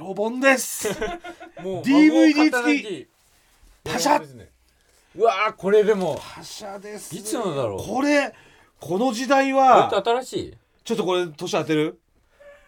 [0.00, 0.88] エロ本です。
[1.62, 3.08] もう DVD 孫付き。
[3.84, 4.48] パシャね
[5.14, 7.14] うわーこれでも覇者です。
[7.14, 7.86] いつのだろう。
[7.86, 8.32] これ
[8.80, 10.54] この時代こは新しい？
[10.84, 12.00] ちょっとこれ年当てる？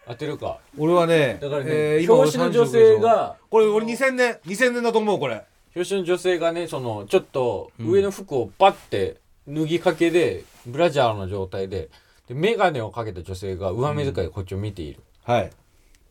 [0.05, 0.59] 当てるか。
[0.77, 5.43] 俺はねだからね、えー今表紙の女性がこれ俺2000年2000年だと思うこれ。
[5.75, 9.17] 表紙の女性がねそのちょっと上の服をパッて
[9.47, 11.89] 脱ぎかけで、ブラジャーの状態で
[12.27, 15.51] で眼鏡をかけた女性が上目遣いでこっちを見ている、はい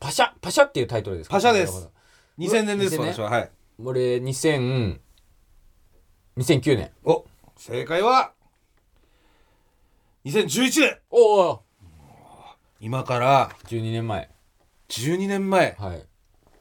[0.02, 1.36] パシャパシャっていうタイトルですか？
[1.36, 1.88] パシャです。
[2.38, 3.12] 2000年です2000年？
[3.14, 3.30] 私は。
[3.30, 3.50] はい。
[3.84, 4.98] 俺2000
[6.36, 6.90] 2009年。
[7.04, 7.24] お
[7.56, 8.32] 正解は
[10.24, 10.98] 2011年。
[11.10, 11.62] おお。
[12.80, 14.28] 今から12年前。
[14.88, 15.76] 12年前。
[15.78, 16.02] はい。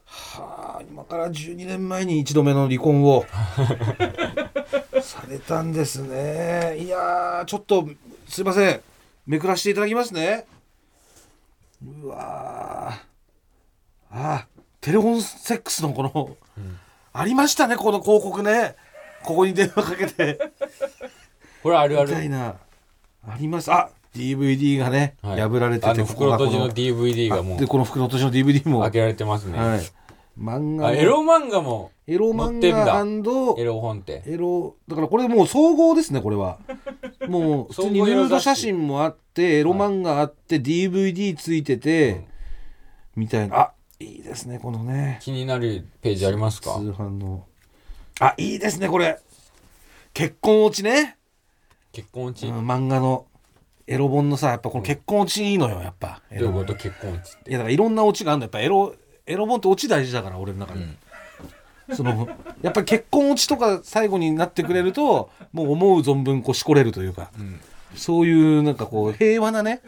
[0.06, 3.24] はあ今から12年前に一度目の離婚を。
[5.02, 6.76] されたんですね。
[6.78, 7.88] いやーちょっと
[8.28, 8.80] すいません。
[9.26, 10.46] めくらせていただきますね。
[11.84, 13.11] うわー
[14.12, 14.46] あ
[14.80, 16.36] テレフォンセックスのこの、
[17.12, 18.76] ありましたねこの広告ね。
[19.24, 20.38] ここに電話かけて。
[21.62, 22.56] これあるあみたいるな
[23.26, 23.72] あります。
[23.72, 25.40] あ DVD がね、はい。
[25.40, 27.58] 破られてあのて袋閉じの DVD がもう。
[27.58, 29.58] でこの袋閉じの DVD も、はい、開けられてますね、
[30.38, 34.22] 漫画のあエロ漫画もエロ漫持ってんだ画エロ本って。
[34.26, 36.58] エロだからこれもう総合ですねこれは。
[37.28, 42.26] もう 普通にヌード写真もあってエロ漫画あって DVD ついてて、
[43.16, 43.56] みたいな。
[43.56, 43.72] あ
[44.02, 45.18] いいですねこのね。
[45.22, 47.46] 気になるページあります通か販の。
[48.20, 49.18] あいいですねこれ。
[50.12, 51.16] 結婚落ちね、
[51.92, 53.26] 結婚落ち、うん漫画の。
[53.88, 56.22] エロ本のさやっぱこの結婚落ちいいのよやっぱ。
[56.30, 56.78] エロどういうこと？
[56.78, 57.50] 結婚落ちって。
[57.50, 58.94] いやだからいろんなオチがあるんだやっぱエロ
[59.26, 60.86] エロ本ってオチ大事だから俺の中で、
[61.94, 62.28] その
[62.62, 67.30] やっぱり結婚オチとか最後になってくれるともう思う存分こうしこれるというか、
[67.96, 69.82] そういうなんかこう平和なね、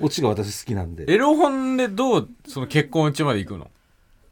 [0.00, 1.04] オチが私好きなんで。
[1.12, 3.70] エロ本でどうその結婚落ちまで行くの？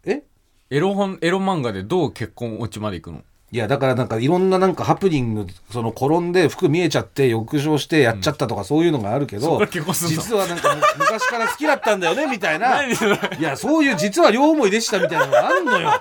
[0.05, 0.23] え？
[0.71, 3.23] エロ本エロ漫画でどう結婚落ちまで行くの？
[3.51, 12.87] いやだからなんかいろんななんかハプニングその転んで服見えちゃって浴場してやっちゃったとかそういうのがあるけど、実はなんかむ昔から好きだったんだよねみたいな。
[12.87, 12.93] い
[13.41, 15.93] やそういう実は両思いでしたみたいなのがあんのよ。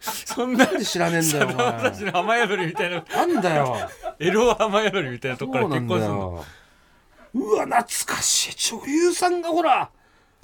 [0.00, 3.04] そんなで知らねえんだよ私の雨宿りみたいな。
[3.04, 3.76] なんだよ。
[4.18, 6.44] エロ雨宿りみたいなとこからそうなんだ結婚するのよ
[7.34, 8.54] うわ懐かしい。
[8.56, 9.90] 女優さんがほら。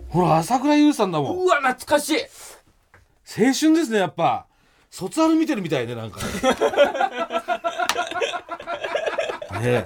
[0.09, 1.39] ほら朝倉優さんだもん。
[1.45, 2.17] うわ懐かしい。
[3.39, 4.47] 青春ですねやっぱ。
[4.91, 6.25] 卒アル見てるみたいねなんかね。
[9.61, 9.85] ね。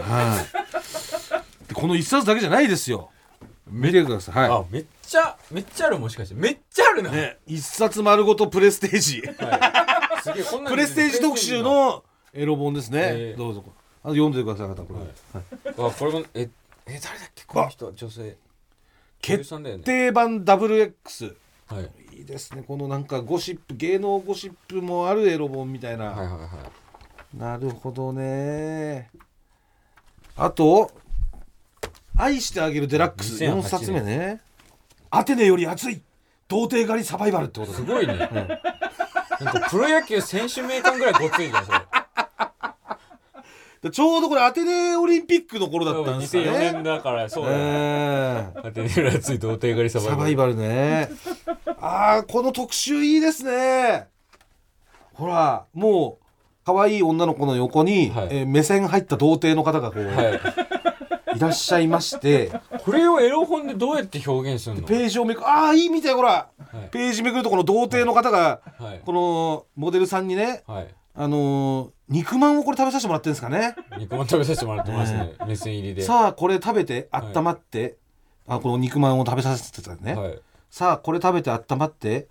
[0.00, 0.46] は
[1.66, 1.68] い。
[1.68, 3.10] でこの一冊だけじゃないですよ。
[3.68, 4.48] 見てください。
[4.48, 6.34] はあめっちゃめっちゃあるもしかして。
[6.34, 9.20] めっちゃあるな、いね一冊丸ごとプレステージ。
[9.20, 12.02] はい、すげえこんなんプレステージ特集の
[12.32, 13.38] エロ本ですね、えー。
[13.38, 13.64] どうぞ
[14.02, 15.90] あ読んでください方これ、はい。
[15.90, 16.48] あこれもえ
[16.86, 17.44] え誰だっけ？
[17.46, 18.36] この人女性。
[19.20, 19.84] 決さんだよね。
[19.84, 21.36] 定版 WX
[21.66, 22.16] はい。
[22.16, 22.64] いいですね。
[22.66, 26.46] このなんかゴシップ芸能ゴシップもあるエロ本みたいな、はいはいは
[27.34, 27.36] い。
[27.36, 29.10] なるほどね。
[30.36, 30.90] あと
[32.16, 34.40] 「愛してあげるデラックス」2008 4冊目ね。
[35.10, 36.02] アテネより熱い。
[36.48, 41.78] 童貞狩りサバイバルってことすごいね、なんかプロ野球選手名鑑ぐらいごっついじゃんそれ
[43.82, 46.72] でちょうどこれアテネオリンピックの頃だったんですか2004ね。
[46.74, 50.16] 年だからそうだよ、え当てにらつい童貞狩りサバイバル。
[50.16, 51.08] サバイバルね。
[51.80, 54.08] あーこの特集いいですね。
[55.14, 56.24] ほらもう
[56.66, 58.28] 可愛い女の子の横に、はい。
[58.30, 60.24] えー目線入った童貞の方がこう、は
[61.34, 61.36] い。
[61.38, 62.52] い、らっしゃいまして。
[62.84, 64.86] これをエロ本でどうやって表現するの？
[64.86, 66.88] ページをめくああいいみたいほら、はい。
[66.90, 69.00] ページめくるとこの童貞の方が、はい。
[69.06, 73.76] このモデルさんにねはいあのー肉まんをこれ食べさせてもらってるんですかね。
[73.96, 75.32] 肉まん食べさせてもらってますね。
[75.46, 76.02] 目線入りで。
[76.02, 77.98] さあこれ食べて温まって、
[78.48, 80.40] あこの肉まんを食べさせてたね、はい。
[80.70, 82.26] さあこれ食べて温まって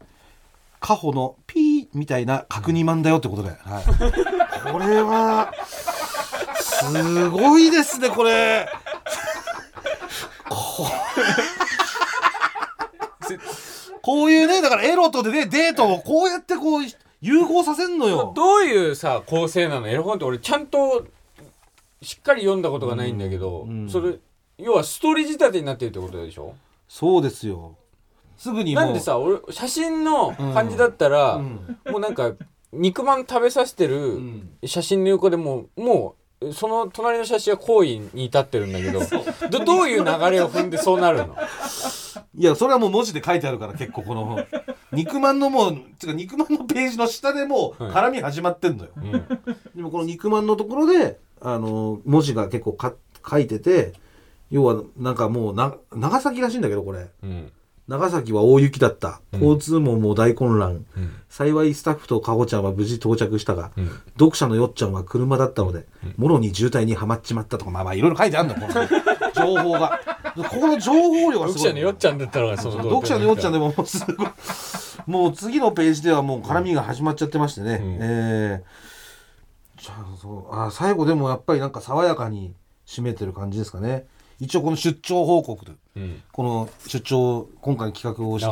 [0.82, 5.54] カホのピーみたいな角煮まんだよってことで、はい、これは
[6.60, 8.68] すごいですねこれ。
[10.50, 10.58] こ
[14.02, 16.82] こういうねだからエロとでねデートをこうやってこう
[17.22, 18.34] 融合させんのよ。
[18.36, 21.06] どういうさ構成なのエロ本って俺ちゃんと
[22.02, 23.84] しっかり読んだことがないんだけど、うん。
[23.84, 24.16] うんそれ
[24.58, 26.54] 要はストーリー仕立てになってるってことでしょ？
[26.88, 27.76] そうですよ。
[28.38, 31.78] すぐになんでさ俺写真の感じだったら、うん。
[31.90, 32.34] もうなんか
[32.72, 34.50] 肉まん食べさせてるん。
[34.66, 36.19] 写真の横でもうもう
[36.54, 39.02] その隣の写真は行為に至ってるんだけど
[39.50, 41.36] どどういう流れを踏んでそうなるの？
[42.36, 44.46] いやそれはもう文字で書いてあるから結構この
[44.94, 47.94] 肉まんのもうつうか肉まんのページの下でもうはい。
[47.94, 49.12] 絡み始まってんのよ、うん。
[49.12, 52.94] でもこの肉まんのところであの文字が結構か
[53.30, 53.94] 書いてて
[54.50, 57.08] 要はなんかもうな長崎らしいんだけどこれ。
[57.24, 57.52] うん
[57.90, 59.20] 長崎は大雪だった。
[59.34, 59.42] うん。
[59.42, 61.12] 交通網も大混乱、うん。
[61.28, 63.90] 幸いスタッフとかほちゃんは無事到着したが、うん。
[64.14, 68.86] 読者のよっちゃんは車だったので、もろに渋滞にはまっちまったとかまあまあいろいろ書いてあるんだよこの
[69.34, 70.00] 情報が。
[70.36, 71.68] ここの情報量がすごい。
[71.68, 74.28] 読者のよっちゃんだったらその読者のよっちゃんでももうすごい
[75.08, 77.98] もう次のページではもう絡みが始まっちゃってましてね、ん。
[78.00, 78.90] えー
[79.82, 82.54] じゃあそうあ最後でもやっぱりなんか爽やかに
[82.86, 84.06] 締めてる感じですかね
[84.40, 86.24] 一応この出張報告でうん。
[86.32, 88.52] この出張今回企画をした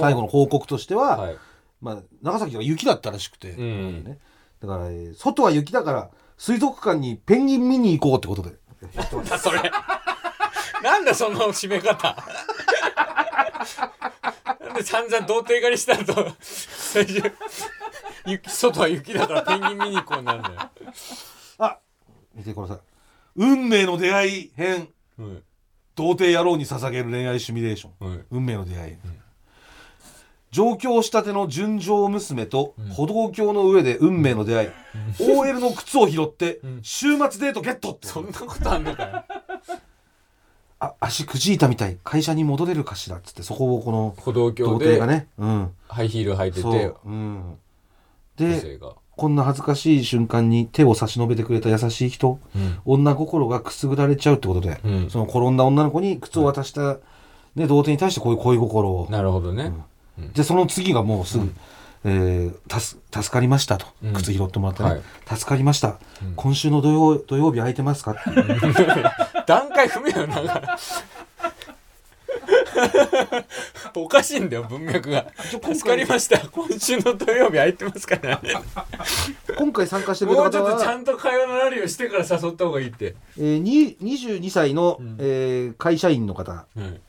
[0.00, 1.36] 最後の報告としては、はい。
[1.80, 4.04] まあ、長崎は雪だったらしくて、ん。
[4.04, 4.18] ね、
[4.60, 8.56] だから、えー外は雪だから水族館にペンギン見に行こうってことで。
[9.28, 9.60] だそれ。
[10.82, 12.16] なんだその締め方。
[14.60, 17.22] なんで散々童貞狩りした後最終
[18.26, 20.58] 雪外は雪だからペンギン見に行こうになるんだよ、
[21.58, 21.78] あ
[22.34, 22.78] 見てください。
[23.36, 25.42] 運命の出会い編うん
[25.94, 28.08] 童貞野郎に捧げる恋愛シミュレーション。
[28.08, 28.96] うん運命の出会い、
[30.52, 34.68] 上京したての純情娘と歩道橋の上で運命の出会い、
[35.20, 38.06] OL の靴を拾って週末デートゲットって。
[38.06, 39.24] そんなことあんのかよ。
[40.80, 41.98] あ足くじいたみたい。
[42.04, 45.26] 会社に戻れるかしらっつってそこをこの歩道童橋で貞がね。
[45.38, 45.72] うん。
[45.88, 47.58] ハイヒール履いてそてう、うん、
[48.36, 48.78] で
[49.18, 52.78] こんな恥ずかしい瞬間に手を差し伸べてくれた優しい人、うん。
[52.84, 55.10] 女心がくすぐられちゃうってことで、うん。
[55.10, 56.98] その転んだ女の子に靴を渡した、
[57.56, 59.08] ね、童貞に対してこういう恋心を。
[59.10, 59.72] なるほどね、
[60.34, 61.52] でその次がもうすぐ、
[62.04, 64.12] えー助助かりましたと、うん。
[64.12, 65.02] 靴拾ってもらってね、はい。
[65.26, 65.98] 助かりました、
[66.36, 68.14] 今週の土曜土曜日空いてますか
[69.48, 70.78] 段階踏めよなんか
[73.94, 75.26] おかしいんだよ文脈が。
[75.62, 76.46] 助かりました。
[76.48, 78.54] 今週の土曜日空いてますからね。
[79.56, 86.66] 今回参加してくれもうちた方は、ょっとちゃんと会話のラリーをしてから誘った方がいいって、えー、に22歳の、えー会社員の方。
[86.76, 87.00] うん。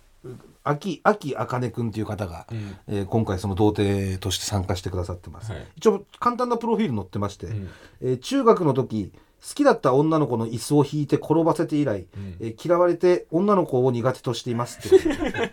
[0.63, 2.77] 秋秋あかねくんっていう方が、うん。
[2.87, 5.67] えー今回その童貞として参加してくださってます、はい。
[5.77, 7.69] 一応簡単なプロフィール載ってまして、ん。
[8.01, 12.05] えー中学の時好きだった女の子の椅子を引いて転ばせて以来、
[12.39, 14.89] えー嫌われて女の子を苦手としていますって。
[14.89, 15.51] ことで、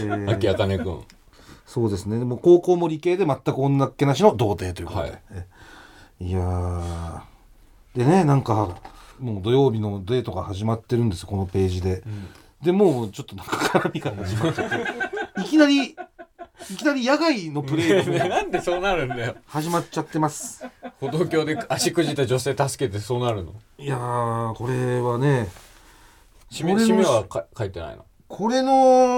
[0.00, 1.02] えー秋あかねくん
[1.66, 2.18] そうですね。
[2.18, 5.22] でも高校も理系で全く女っ気なしの童貞ということで、はい。
[5.32, 5.46] え
[6.20, 7.20] いやー。
[7.96, 8.76] でねなんか
[9.18, 12.02] もう土曜日のデートが始まってるんですよこのページで、
[12.62, 14.76] でもうちょっとなんか絡みが始まっちゃって。
[15.42, 15.96] いきなり
[16.70, 19.36] いきなり野外のプレイがもう なんでそうなるんだよ。
[19.46, 20.64] 始まっちゃってます
[21.00, 23.54] 歩道橋で足くじった女性助けてそうなるの？
[23.78, 25.48] いやーこれはね
[26.50, 28.04] 締め締めはか書いてないの？
[28.28, 28.72] これの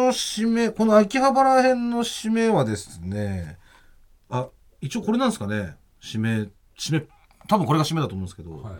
[0.08, 3.58] 締めこの秋葉原編の締めはですね
[4.30, 4.48] あ
[4.80, 7.02] 一応これなんですかね締め締め
[7.48, 8.74] 多分これが締めだと思うんですけど、はい。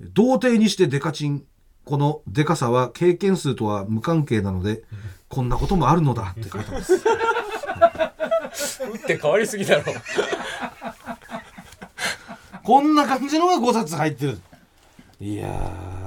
[0.00, 1.44] 童貞にしてデカチン
[1.84, 4.84] このデカさは経験数とは無関係なので
[5.28, 6.94] こんなこともあるのだって書いてます。
[8.86, 9.92] 打って変わりすぎだろ
[12.66, 14.40] こんな感じのが5冊入ってる。
[15.20, 15.48] いや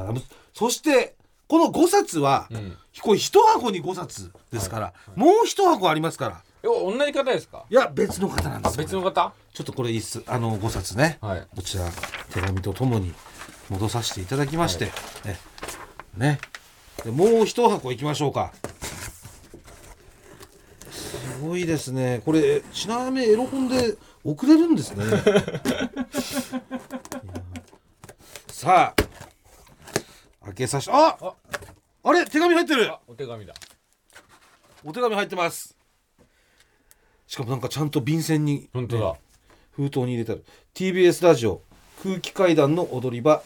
[0.10, 0.22] ー
[0.54, 1.16] そして
[1.48, 2.78] この5冊は、ん。
[3.02, 6.42] これ1箱に5冊ですから、もう1箱ありますから。
[6.62, 7.64] え同じ方ですか？
[7.70, 8.78] いや別の方なんです。
[8.78, 9.32] 別の方？
[9.54, 10.22] ちょっとこれいいっす。
[10.28, 11.48] あの5冊ね、はい。
[11.56, 11.86] こちら
[12.34, 13.14] 手紙とともに
[13.70, 14.92] 戻させていただきまして、
[15.26, 15.38] え
[16.18, 16.40] ね。
[17.06, 18.52] でもう一箱いきましょうか。
[20.92, 22.22] すごいですね。
[22.26, 25.06] これちなみにエロ本で送れるんですね。
[28.48, 29.04] さあ。
[30.46, 31.34] 開けさしああ。
[32.04, 32.92] あれ手紙入ってる。
[32.92, 33.54] あお手紙だ。
[34.84, 35.76] お手紙入ってます。
[37.28, 39.16] しかもなんかちゃんと便箋に本当だ、
[39.72, 40.46] 封筒に入れてある。
[40.74, 41.62] TBS ラジオ
[42.04, 43.42] 空気階段の踊り場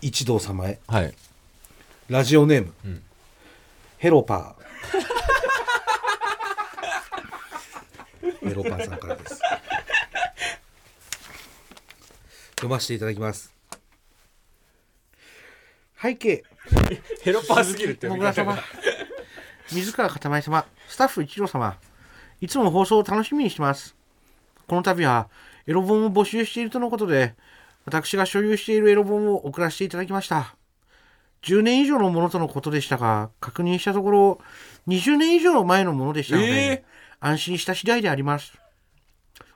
[0.00, 0.80] 一同様へ。
[0.88, 1.14] はい。
[2.08, 3.02] ラジオネーム、ん。
[3.98, 4.70] ヘロパー。
[8.48, 9.40] ヘロパーさんからです
[12.60, 13.54] 読ませていただきます。
[16.00, 16.44] 背景。
[17.22, 18.58] ヘロパーすぎるってもぐら様。
[19.72, 20.66] 水川かたまり様。
[20.86, 21.76] スタッフ一郎様。
[22.40, 23.96] いつも放送を楽しみにしてます。
[24.66, 25.28] この度は
[25.66, 27.34] エロ本を募集しているとのことで
[27.86, 30.54] 私が所有しているエロ本を送らせていただきました。
[31.42, 34.40] 10年以上のものとのことでしたが確認したところ
[34.86, 36.84] 20年以上前のものでしたので、え
[37.20, 38.52] 安心した次第であります。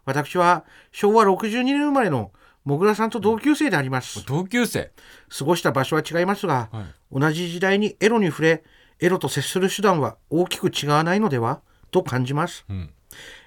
[0.07, 2.31] 私は昭和62年生まれの
[2.65, 4.91] もぐらさんと同級生であります同級生
[5.37, 8.65] 過ごした場所は違いますが、はい同じ時代にエロに触れ
[8.99, 11.61] エロと接する手段は大きく違わないのでは
[11.93, 12.91] と感じます、ん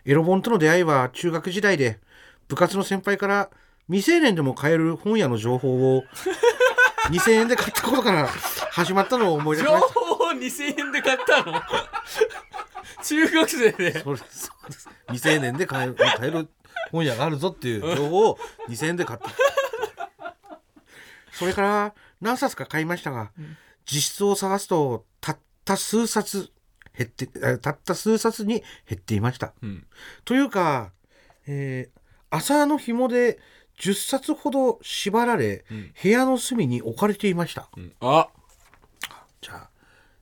[0.06, 2.00] エロ本との出会いは中学時代で
[2.48, 3.50] 部活の先輩から
[3.88, 6.04] 未成年でも買える本屋の情報を
[7.10, 8.28] 2000円で買ったことから
[8.72, 11.62] 始まったのを思い出しました情報を2000円で買ったの
[13.04, 16.48] 中学生でそうですそうです未成年で買える買える
[16.92, 18.38] 本屋があるぞっていう情報を
[18.70, 19.30] 2000円で買った。
[21.32, 23.32] それから何冊か買いましたが、
[23.86, 26.50] 実質を探すとたっった数冊
[26.98, 29.86] 減ってえたった数冊に減っていました、ん。
[30.24, 30.94] というか、
[31.46, 32.00] えー
[32.30, 33.40] 朝の紐で
[33.80, 35.64] 10冊ほど縛られ、
[36.04, 37.94] 部屋の隅に置かれていました、うん。
[38.02, 38.28] あ！
[39.40, 39.70] じゃあ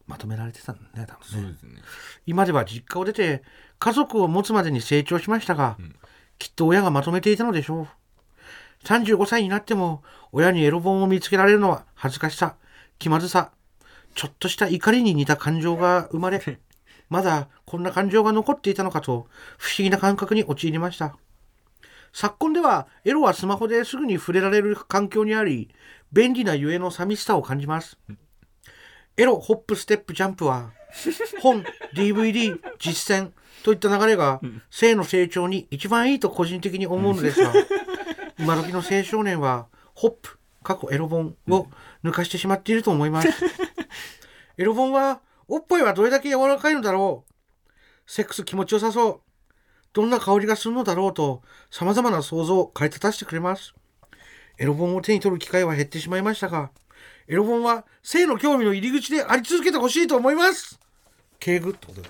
[0.06, 1.42] まとめられてたんだね多分ね。
[1.42, 1.82] そうですね。
[2.28, 3.42] 今では実家を出て
[3.80, 5.78] 家族を持つまでに成長しましたが、
[6.38, 7.88] きっと親がまとめていたのでしょう。
[8.86, 12.56] 35歳になっても親にエロ本を見つけられるのは恥ずかしさ
[13.00, 13.52] 気まずさ
[14.14, 16.42] ちょっとした怒りに似た感情が生まれ
[17.10, 19.28] まだこんな感情が残っていたのかと
[19.58, 21.18] 不思議な感覚に陥りました。
[22.14, 25.70] 昨今ではエロはスマホですぐに触れられる環境にあり
[26.14, 27.98] 便利なゆえの寂しさを感じます。
[29.18, 30.72] エロホップステップジャンプは
[31.42, 33.32] 本 DVD 実践
[33.64, 34.40] といった流れが
[34.70, 37.54] 性の成長に一番いいと個人的に思うのですが
[38.40, 41.68] 今時の青少年はホップ過去エロ本を
[42.04, 43.30] 抜かしてしまっていると思います。
[44.58, 47.72] エロ本はおっぱいはどれだけ柔らかいのだろう。
[48.08, 49.22] セックス気持ちよさそう。
[49.94, 53.74] どんな香りがするのだろうと様々な想像を駆り立たせてくれます。
[54.58, 56.72] エロ本を手に取る機会は減ってしまいましたが
[57.28, 60.80] エロ本は性の興味の入り口であり続けてほしいと思います
[61.40, 62.10] 敬具ってことで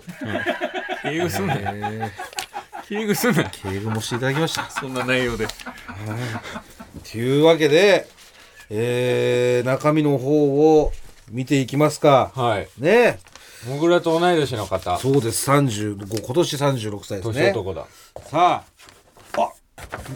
[1.04, 1.62] 敬語すんなよ。
[1.74, 2.12] え
[2.88, 3.48] 敬語すんなよ。
[3.48, 4.70] ー敬語もしていただきました。
[4.70, 5.48] そんな内容で。
[7.12, 8.08] というわけで、
[8.70, 10.92] えー中身の方を
[11.30, 12.32] 見ていきますか。
[12.36, 12.68] はい。
[12.80, 13.20] ね。
[13.68, 14.98] もぐらと同い年の方。
[14.98, 15.50] そうです。
[15.50, 17.86] 35今年36歳です年ね男だ。
[18.30, 18.76] さあ。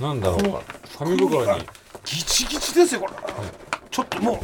[0.02, 0.62] なんだろうか。
[0.98, 1.66] 紙袋に。
[2.06, 3.14] ギチギチですよこれ、
[3.92, 4.40] ちょっともう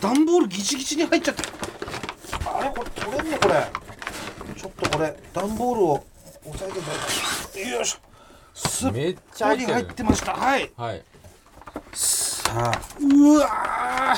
[0.00, 1.42] 段ボールギチギチに入っちゃって。
[2.46, 3.54] あれこれ取れんのこれ
[4.62, 6.04] ちょっとこれ段ボールを
[6.46, 7.68] 押さえてください。
[7.68, 7.98] よいしょ。
[8.54, 10.34] すっめっちゃぽり入入ってました。
[10.34, 10.70] はい。
[10.76, 11.02] はい。
[11.92, 12.80] さあ。
[13.00, 14.16] うわー。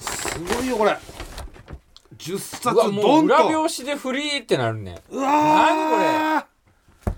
[0.00, 0.98] すごいよこれ。
[2.18, 3.20] 10冊ドンと。
[3.22, 5.00] 裏表紙でフリーってなるね。
[5.10, 7.12] うわー。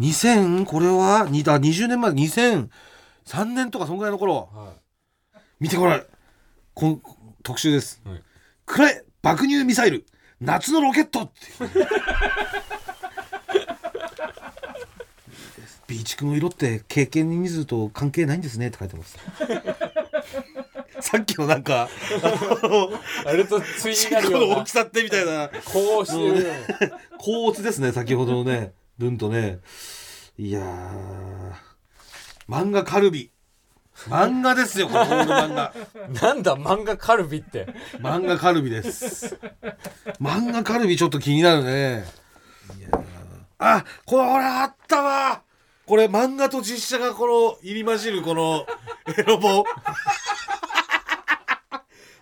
[0.00, 0.86] 2000これ？
[0.86, 4.48] はにだ20年前2003年とかそんぐらいの頃。
[4.54, 4.72] は
[5.60, 6.06] 見てこれ
[6.72, 7.02] こん
[7.42, 8.22] 特集です、はい。
[8.64, 10.06] くらえ爆乳ミサイル
[10.40, 11.32] 夏のロケットって。
[15.86, 19.16] ビーチクの色って経験人数と関係ないんですねって書いてます。
[21.00, 21.88] さっきのなんか
[23.24, 24.46] あれと対になるような。
[24.48, 26.40] この大きさってみたいなこうして。
[26.40, 26.46] る
[27.18, 29.60] 高圧ですね先ほどのね文とね。
[30.36, 31.52] いやー。
[32.48, 33.30] 漫画カルビ
[34.06, 35.74] 漫画ですよこの漫画。
[36.22, 37.66] なんだ漫画カルビって。
[37.98, 39.38] 漫画カルビです。
[40.20, 42.04] 漫画カルビちょっと気になるね。
[42.78, 43.02] いやー
[43.58, 45.42] あこれあったわ。
[45.84, 48.66] これ漫画と実写がこの入り混じるこの
[49.16, 49.64] エロ本。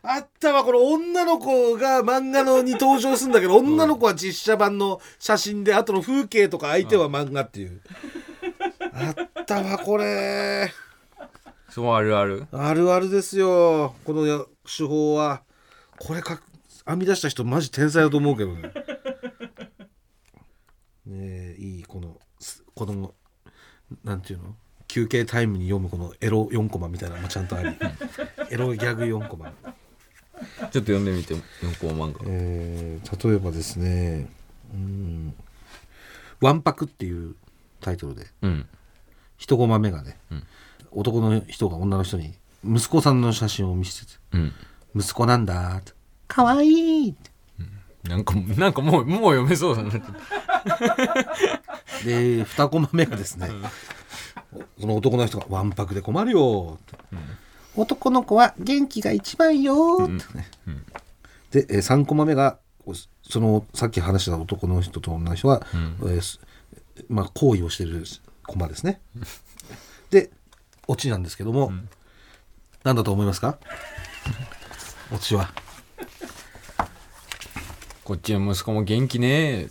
[0.08, 7.82] あったわこの女の子が漫画のに登場するんだけど女の子は実写版の写真であとの風景とか相手は漫画っていう。
[8.92, 10.72] あったわこれ
[11.76, 12.46] そうあるある。
[12.52, 13.94] あるあるですよ。
[14.06, 15.42] このや手法は。
[15.98, 16.40] これか
[16.86, 18.72] 編み出した人マジ天才だと思うけどね。
[21.04, 23.12] ねえいいこのすこの
[24.04, 24.56] なんていうの？
[24.88, 27.68] 休憩タイムに読むこのエロ4コマみたいなのもちゃんとあり。
[28.48, 29.50] エロギャグ4コマ。
[29.50, 29.62] ちょっ
[30.70, 32.20] と読んでみて4コマ漫画。
[32.26, 34.30] えー例えばですね。
[34.72, 35.34] うん
[36.40, 37.36] 「わんぱく」っていう
[37.82, 38.28] タイトルで。
[38.40, 38.66] うん。
[39.36, 40.42] 一コマ目がね、ん
[40.92, 42.34] 男の人が女の人に
[42.64, 44.52] 息子さんの写真を見せててうん。
[44.96, 45.92] 息子なんだって。
[46.28, 47.30] かわいいって。
[48.08, 49.98] なんかなんかもうもう読めそうだなって。
[52.04, 53.50] で2コマ目がですね、
[54.80, 56.96] その男の人が「わんぱくで困るよ」って、
[57.74, 60.46] 男の子は元気が一番よ」ってね、
[61.50, 62.58] で、えー、3コマ目が
[63.22, 66.40] そのさっき話した男の人と女の人が、えーす
[67.08, 68.04] まあ、行為をしてる
[68.46, 69.00] コマですね。
[70.10, 70.30] で
[70.88, 71.72] オチなんですけども、
[72.84, 73.58] 何だと思いますか？
[75.12, 75.50] オチは。
[78.04, 79.68] こっちの息子も元気ね。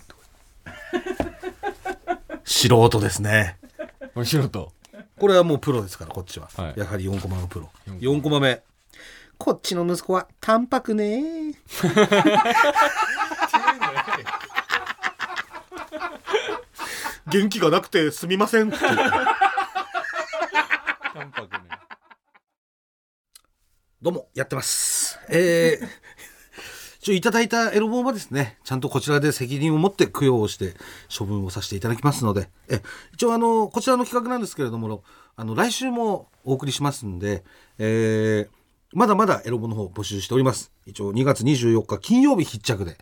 [2.43, 3.57] 素人ですね。
[3.99, 4.73] ー面白と
[5.19, 6.79] これはもうプロですからこっちは、はい。
[6.79, 7.69] やはり4コマのプロ。
[7.99, 8.37] 四コマ。
[8.39, 8.61] 4コマ目。
[9.37, 11.53] こっちの息子は淡白ね
[17.27, 18.95] 元気がなくてすみませんって淡
[21.31, 21.59] 白ね
[24.05, 25.87] どうもやってますえー
[27.01, 30.75] ちょいただいたエロ本はですねちゃんとこちらで責任を持って供養をして
[31.17, 32.83] 処分をさせていただきますのでえ
[33.15, 35.03] 一応あのこちらの企画なんですけれども
[35.35, 37.43] あの来週もお送りしますんで、
[37.79, 40.71] えーまだまだエロ本の方募集しております。
[40.85, 42.97] 一応2月24日金曜日必着で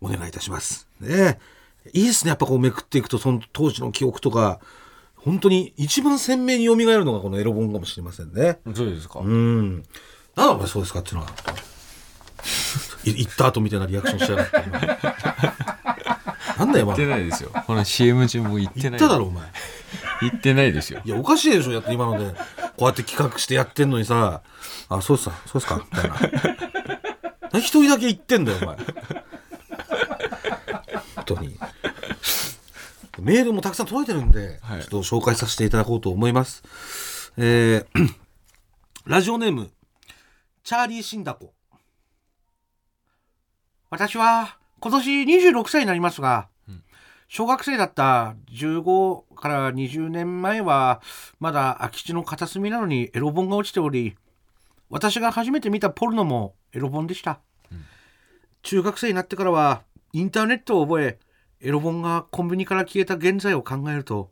[0.00, 0.88] お願いいたします。
[1.00, 1.38] ね
[1.84, 2.30] えいいですね。
[2.30, 4.58] やっぱこうめくっていくと、その当時の記憶とか、
[5.16, 8.58] 本当に一番鮮明に蘇るのがこのエロ本かもしれませんね。
[8.74, 9.82] そうですか、うん。
[10.36, 11.28] なんだお前そうですかっていうのは。
[13.04, 14.62] い行った後みたいなリアクションしやがって。
[14.66, 14.80] 今
[16.58, 16.96] なんだよ、お前。
[16.96, 19.44] 言ってないですよこの CM 中も言ってない言っただろ、お前。
[20.20, 22.34] 言ってないですよいや、おかしいでしょ、やって今ので。
[22.76, 24.42] こうやって企画してやってんのにさ、
[24.88, 26.16] あ、そうっすか、そうっすか、みたいな。
[27.52, 28.76] 何一人だけ言ってんだよ、お前。
[31.16, 31.58] 本当に。
[33.20, 36.62] メールもたくさん届いてるんで、はいちょっと紹介させていただこうと思います。
[37.36, 38.14] えー
[39.06, 39.70] ラジオネーム、
[40.64, 41.52] チャーリー・シンダコ。
[43.90, 46.48] 私は今年26歳になりますが、
[47.28, 51.02] 小学生だった15から20年前は
[51.38, 54.16] まだ空き地の片隅なのにエロ本が落ちており
[54.88, 57.40] 私が初めて見たポルノもエロ本でした、
[58.62, 61.18] 中学生になってからはインターネットを覚え
[61.60, 64.30] エロ本がコンビニから消えた現在を考えると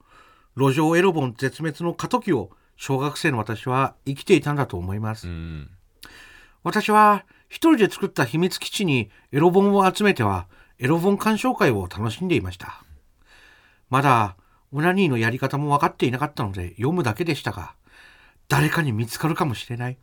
[0.57, 5.71] 路上エロ本絶滅の過渡期を小学生の私は生きていたんだと思います、うん
[6.63, 10.47] 私は一人で作った秘密基地にエロ本を集めては
[10.79, 12.83] エロ本鑑賞会を楽しんでいました。
[13.91, 14.37] まだ
[14.73, 17.75] オナニーのやり方も分かっていなかったので読むだけでしたが、
[18.49, 19.99] 誰かに見つかるかもしれない。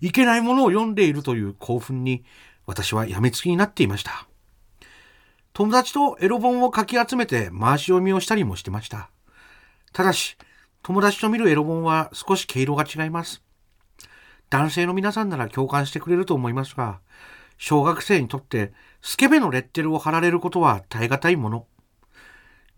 [0.00, 2.24] いけないものを読んでいるという興奮に
[2.66, 4.26] 私はやめつきになっていました。
[5.52, 9.10] 友達とエロ本をかき集めて回し読みをしたりもしてました。
[9.92, 10.36] ただし、
[10.82, 13.43] 友達と見るエロ本は少し毛色が違います。
[14.50, 17.00] 男性の皆さんなら共感してくれると思いますが、
[17.58, 18.72] 小学生にとって
[19.02, 21.66] スケベのレッテルを貼られることは耐え難いもの。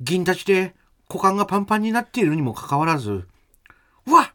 [0.01, 0.75] 銀立ちで
[1.09, 3.27] 股間がパンパンになっているにもかかわらず、
[4.07, 4.33] うわ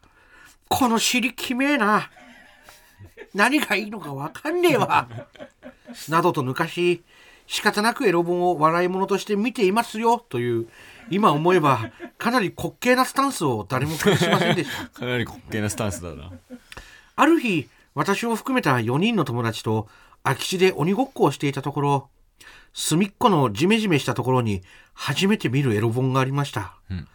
[0.68, 2.10] この尻きめえな。
[3.34, 5.08] 何がいいのかわかんねえわ。
[6.08, 7.02] などと抜かし、
[7.46, 10.68] 仕方なくエロ本を笑い物として見ていますよという、
[11.10, 14.88] 今思えばかなり滑稽なスタンスを誰も隠しませんでした。
[15.00, 16.30] かなり滑稽なスタンスだな
[17.16, 19.88] ある日、私を含めた4人の友達と
[20.22, 22.08] 空き地で鬼ごっこをしていたところ、
[22.72, 24.62] 隅っこのジメジメしたところに
[24.94, 26.74] 初めて見るエロ本がありました。
[26.90, 27.08] うん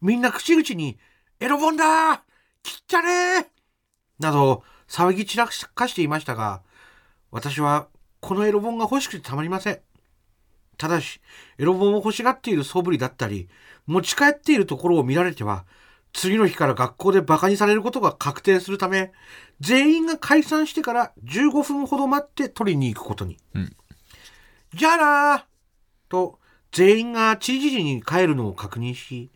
[0.00, 0.96] みんな口々に、
[1.40, 2.20] エロ本だー
[2.62, 3.46] きっちゃねー
[4.20, 6.62] など騒ぎ散らかしていましたが、
[7.30, 7.88] 私は
[8.20, 9.80] このエロ本が欲しくてたまりません。
[10.76, 11.20] ただし、
[11.58, 13.48] エロ本を欲しがっている素振りだったり、
[13.86, 15.64] 持ち帰っているところを見られては、
[16.18, 19.12] 次の日から学校で馬鹿にされることが確定するため、
[19.60, 23.38] 全員が解散してから15分ほど待って取りに行くことに。
[23.54, 23.76] うん
[24.74, 25.44] じゃあなー
[26.10, 26.38] と、
[26.72, 29.30] 全員がちりぢりに帰るのを確認し、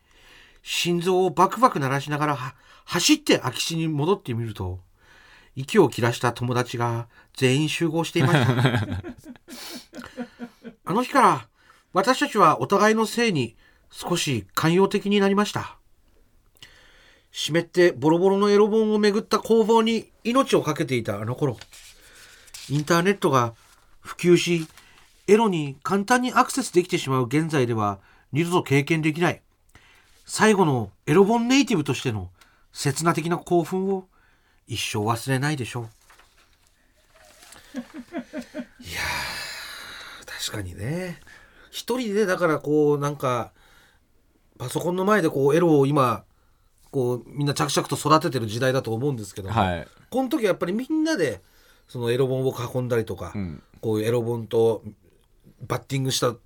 [0.63, 2.55] 心臓をバクバク鳴らしながらは
[2.85, 4.81] 走って空き地に戻ってみると、
[5.57, 8.53] 息を切らした友達が全員集合していました。
[10.85, 11.49] あの日から
[11.95, 13.57] 私たちはお互いのせいに
[13.91, 15.79] 少し寛容的になりました。
[17.33, 21.57] 湿ってボロボロのエロ本をめぐった攻防に命を懸けていたあの頃、
[22.69, 23.55] インターネットが
[24.01, 24.69] 普及し、
[25.27, 28.01] エロに簡単にアクセスできてしまう現在では
[28.33, 29.41] 二度と経験できない、
[30.27, 32.29] 最後のエロ本ネイティブとしての
[32.73, 34.07] 刹那的な興奮を
[34.69, 35.89] 一生忘れないでしょう。
[40.27, 41.19] 確かにね。
[41.71, 43.53] 一人でだからこうなんか
[44.59, 46.25] パソコンの前でこうエロを今
[46.93, 49.89] こうみんな着々と育ててる時代だと思うんですけども、はい。
[50.11, 51.41] この時はやっぱりみんなで
[51.89, 53.63] そのエロ本を囲んだりとか、うん。
[53.81, 54.85] こういうエロ本と
[55.67, 56.37] バッティングした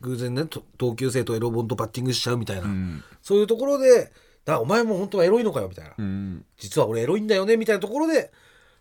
[0.00, 3.02] 偶然ねと同級生とエロ本とバッティングしちゃうみたいな、うん。
[3.22, 4.12] そういうところで
[4.44, 6.44] だお前も本当はエロいのかよみたいな、うん。
[6.58, 8.30] 実は俺エロいんだよねみたいなところで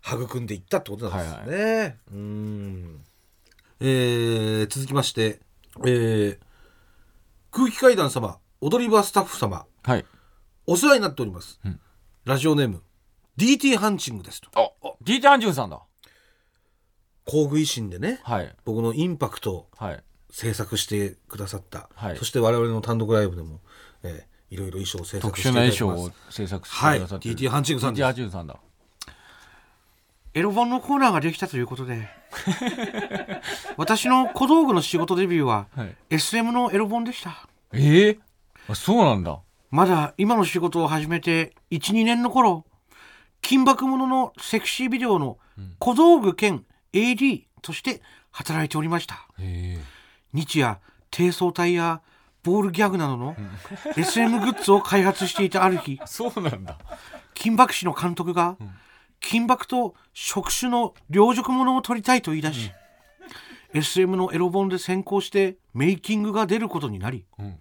[0.05, 1.97] 育んでいったってことなんですね。
[2.11, 2.99] うん。
[3.79, 5.39] えー続きまして、
[5.85, 6.37] えー
[7.51, 9.65] 空気階段様踊り場スタッフ様。
[9.83, 10.05] はい
[10.65, 11.79] お世話になっております、うん。
[12.25, 12.81] ラジオネーム
[13.37, 14.49] DT ハンチングですと。
[14.55, 15.81] あディーターンジュンさんだ。
[17.25, 18.55] 工具維新でねはい。
[18.65, 20.03] 僕のインパクトはい。
[20.29, 22.17] 制作してくださった、はい。
[22.17, 23.59] そして我々の単独ライブでも、
[24.03, 27.35] えーいろいろ衣装を制作特していた殊な衣装を制作してはいくださってる。
[27.35, 28.03] DT ハンチングさん DT です。
[28.03, 28.55] ハンチングさんだ。
[30.35, 32.09] エロ本のコーナーができたということで
[33.77, 35.95] 私の小道具の仕事デビューははい。
[36.11, 37.47] SM のエロ本でした。
[37.71, 38.19] ええ
[38.69, 39.39] あそうなんだ
[39.73, 42.63] まだ今の仕事を始めて12年の頃
[43.41, 45.39] 金箔物のセクシービデオの
[45.79, 46.63] 小道具兼
[46.93, 49.27] AD として働いておりました。
[50.31, 50.77] 日夜
[51.09, 52.03] 低層体や
[52.43, 53.35] ボールギャグなどの
[53.97, 56.77] SM グッズを開発していたある日 そうなんだ。
[57.33, 58.57] 金箔師の監督が
[59.21, 62.71] 金箔と触手の両辱物を撮りたいと言い出し、
[63.73, 67.57] SM のエロ本で先行してメイキングが出ることになり、ん。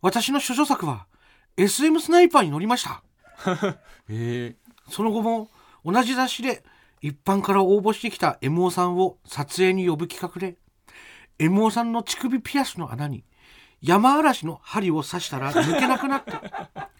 [0.00, 1.06] 私の処女作は
[1.56, 3.02] SM スナイパーに乗りました。
[4.08, 4.56] え。
[4.88, 5.50] その後も
[5.84, 6.64] 同じ雑誌で
[7.00, 10.56] 一般から応募してきた MO さんを撮影に呼ぶ企画で
[11.38, 13.24] MO さんの乳首ピアスの穴に
[13.80, 16.90] 山嵐の針を刺したら抜けなくなった。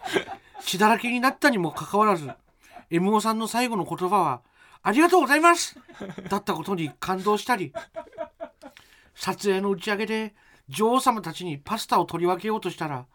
[0.61, 2.29] 血だらけになったにもかかわらず
[2.91, 4.41] MO さんの最後の言葉は
[4.83, 5.77] 「ありがとうございます!」
[6.29, 7.73] だったことに感動したり
[9.15, 10.35] 撮影の打ち上げで
[10.69, 13.05] 女王様たちにパスタを取り分けようとしたら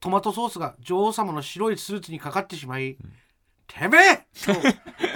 [0.00, 2.96] トマトソースが女王様の白いスーツにかかってしまい
[3.66, 4.52] 「てめえ!」と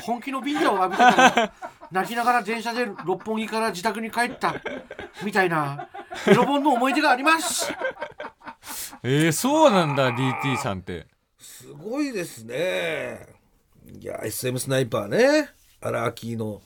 [0.02, 1.52] 本気のビンタを浴びてから
[1.90, 4.54] 泣きながら電車で六本木から自宅に帰った。
[5.24, 5.88] みたいな。
[6.26, 7.72] エロ本の思い出があります。
[9.02, 11.08] えー、そうなんだ DT さんって。
[11.40, 13.26] すごいですね。
[14.00, 15.50] いや SM スナイパーね。
[15.80, 16.62] アラーキーの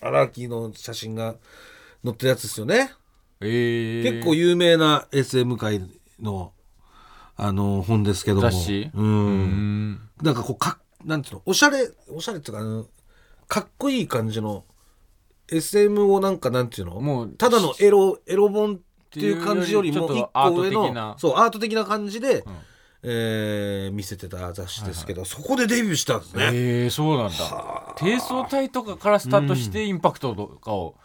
[0.00, 1.36] アラーキーの写真が
[2.04, 2.90] 載ってるやつですよね、
[3.40, 5.82] えー、結構有名な SM 界
[6.20, 6.52] の
[7.36, 8.42] あの本ですけども。
[8.42, 8.90] 雑誌？
[8.94, 9.04] うん。
[9.04, 10.00] うん。
[10.22, 11.42] なんかこうかなんていうの？
[11.46, 12.86] おしゃれおしゃれっていうかあの
[13.48, 14.64] かっこいい感じの
[15.48, 17.00] SM をなんかなんていうの？
[17.00, 18.78] もうただのエロエロ本っ
[19.10, 22.44] ていう感じよりも一個上のそうアート的な感じで、
[23.02, 27.94] えー見せてた雑誌ですけど、そこでデビューしたんですね、えー、そうなんだ。
[27.96, 30.96] 低層体とかからスタートしてインパクトとかを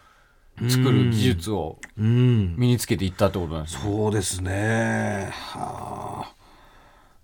[0.57, 2.55] 作る技術をうん。
[2.57, 3.81] 身につけていったってことなんですね。
[3.83, 5.29] そうですね。
[5.31, 6.35] はあ。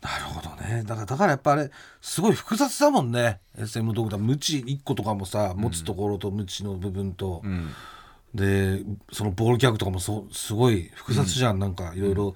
[0.01, 0.83] なるほどね。
[0.85, 1.71] だからだからやっぱあれ
[2.01, 3.39] すごい複雑だもんね。
[3.57, 4.17] SM 道具だ。
[4.17, 7.69] ムチ1個とかもさ持つところとムチの部分と、うん。
[8.33, 12.35] でそのボールギャグとかもそうすごい複雑じゃん、なんかいろいろ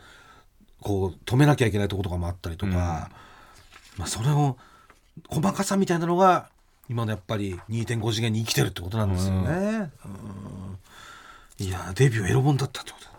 [0.81, 3.11] こう止めなきゃいけないところとかもあったりとか、
[3.97, 4.57] まあそれを
[5.29, 6.49] 細かさみたいなのが
[6.91, 9.91] 今のやっぱり2.5次元に生きてるってことなんですよね。
[11.57, 11.65] うん。
[11.65, 13.11] いやデビューエロ本だったってことだ、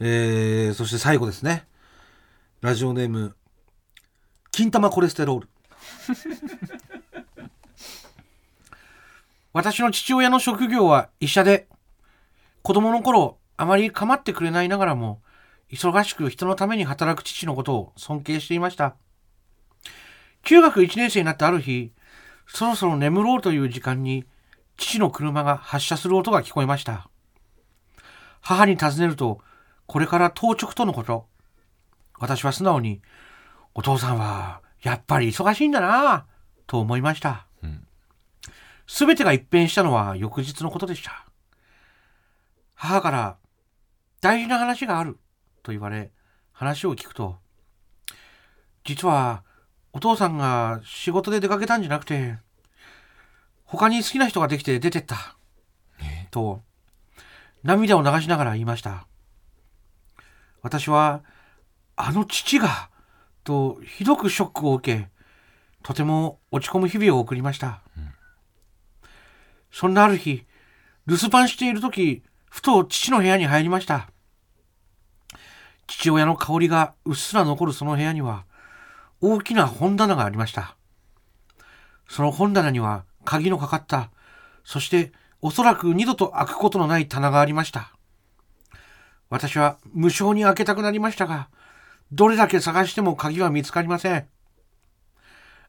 [0.00, 1.66] えーそして最後ですね。
[2.62, 3.36] ラジオネーム
[4.52, 5.48] 金玉コレステロール。
[9.52, 11.68] 私の父親の職業は医者で
[12.62, 15.20] 子供の頃あまり構ってくれないながらも
[15.70, 18.96] 忙しく人のために働く父のことを尊敬していました。
[20.42, 21.92] 中学1年生になったある日
[22.46, 24.24] そろそろ眠ろうという時間に
[24.76, 27.08] 父の車が発車する音が聞こえました。
[28.40, 29.40] 母に尋ねると
[29.86, 31.26] これから当直とのこと。
[32.18, 33.02] 私は素直に
[33.74, 36.26] お父さんはやっぱり忙しいんだな
[36.66, 37.46] と思いました。
[38.86, 41.26] すべてが一変したのは翌日のことでした。
[42.74, 43.36] 母から、
[44.20, 45.18] 大事な話がある
[45.62, 46.12] と言われ、
[46.52, 47.38] 話を聞くと、
[48.84, 49.42] 実は、
[49.96, 52.36] お父さんが仕事で出かけたんじゃなくて、
[53.64, 55.38] 他に好きな人ができて出てった。
[56.30, 56.60] と、
[57.62, 59.06] 涙を流しながら言いました。
[60.60, 61.24] 私は、
[61.96, 62.90] あの父が、
[63.42, 65.08] とひどくショックを受け、
[65.82, 67.80] とても落ち込む日々を送りました。
[69.72, 70.44] そんなある日、
[71.06, 74.10] 留守番している時、ふと父の部屋に入りました。
[75.86, 78.44] 父親の香りがうっすら残るその部屋には、
[79.26, 80.76] 大きな本棚がありました。
[82.08, 84.10] その本棚には鍵のかかった、
[84.64, 85.12] そして
[85.42, 87.92] おそらく二度と開くことのない棚がありました。
[89.28, 91.48] 私は無償に開けたくなりましたが、
[92.12, 94.26] どれだけ探しても鍵は見つかりません。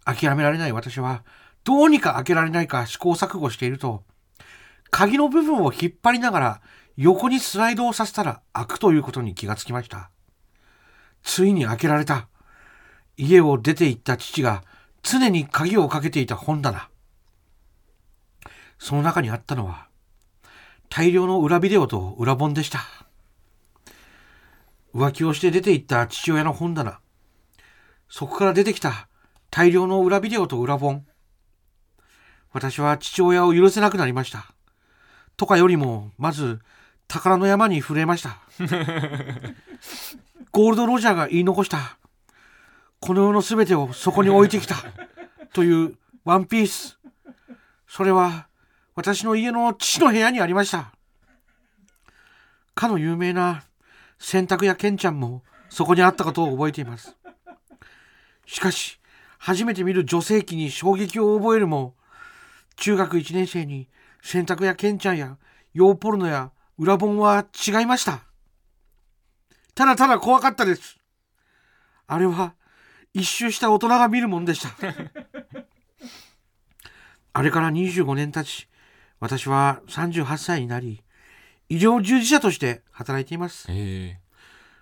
[0.06, 1.24] 諦められない私は、
[1.64, 4.04] どうにか開けられないか試行錯誤していると、
[4.92, 6.62] 鍵の部分を引っ張りながら
[6.96, 10.12] 横にスライドをさせたら開くということに気がつきました。
[11.24, 12.30] ついに開けられた。
[13.18, 14.64] 家を出て行った父が
[15.04, 16.90] 常に鍵をかけていた本棚。
[18.80, 19.88] その中にあったのは
[20.90, 22.82] 大量の裏ビデオと裏本でした。
[24.94, 27.00] 浮気をして出て行った父親の本棚。
[28.10, 29.10] そこから出てきた
[29.50, 31.06] 大量の裏ビデオと裏本。
[32.52, 34.54] 私は父親を許せなくなりました。
[35.36, 36.60] とかよりも、まず、
[37.08, 38.40] 宝の山に震えました。
[40.52, 42.00] ゴールド・ロジャーが言い残した、
[43.00, 44.76] この世の全てをそこに置いてきた、
[45.54, 47.00] というワンピース。
[47.88, 48.48] それは、
[48.96, 50.92] 私の家の父の部屋にありました。
[52.74, 53.64] かの有名な
[54.20, 57.16] 洗濯屋ケンちゃんもそこにあったことを覚えています。
[58.46, 59.00] しかし、
[59.38, 61.96] 初めて見る女性器に衝撃を覚えるも、
[62.78, 63.88] 中学1年生に
[64.22, 65.38] 洗濯やケンちゃんや
[65.74, 68.24] 洋ポルノや裏本は違いました。
[69.76, 70.98] ただただ怖かったです。
[72.08, 72.56] あれは
[73.14, 74.70] 一周した大人が見るもんでした。
[77.34, 78.68] あれから25年経ち、
[79.20, 81.04] 私は38歳になり、
[81.70, 83.68] 医療従事者として働いています。
[83.70, 84.20] え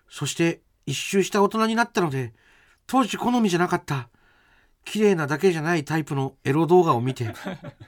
[0.10, 2.34] そして一周した大人になったので、
[2.88, 4.10] 当時好みじゃなかった、
[4.86, 7.34] 綺麗なだけじゃないタイプのエロ動画を見て、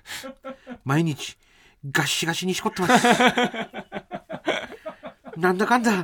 [0.83, 1.37] 毎日
[1.91, 3.07] ガッシガシにしこってます。
[5.37, 6.03] なんだかんだ、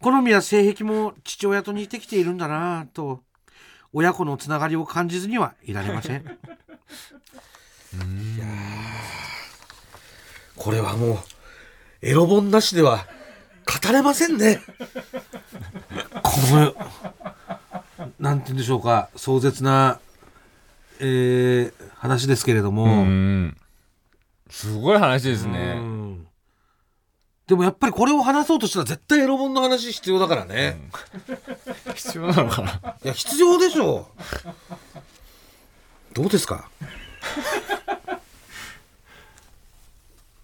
[0.00, 3.24] 好みや性癖も父親と似てきているんだなぁと、
[3.92, 6.24] 親子のつながりを感じずにはいられません。
[10.56, 11.18] これはもう
[12.02, 13.06] エロ本なしでは
[13.82, 14.60] 語れませんね。
[16.22, 16.74] この、
[18.18, 20.00] なんて言うんでしょうか、壮絶な、
[21.00, 23.04] えー話ですけれども、
[24.50, 26.26] すごい話ですうねん。
[27.48, 30.80] でもやっぱりこれを話そうとしたら絶対エロ本の話必要だからね、
[31.98, 32.70] 必要なのかな？
[33.04, 34.08] いや必要でしょ。
[36.12, 36.70] うどうですか？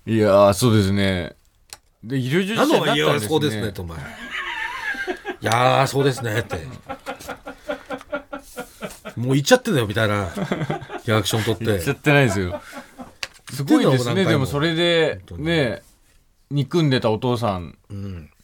[0.06, 1.36] いやーそうですね。
[2.02, 3.98] で医療従事者になったらですはそうですねねとお前。
[3.98, 4.00] い
[5.40, 6.56] やーそうですねって。
[9.16, 10.28] もう言っちゃってんだよみたいな。
[11.06, 11.64] リアクション取って。
[11.66, 12.60] 言っちゃってないですよ。
[13.52, 14.24] すごいですね。
[14.24, 15.82] でもそれでね
[16.50, 17.78] 憎んでたお父さん。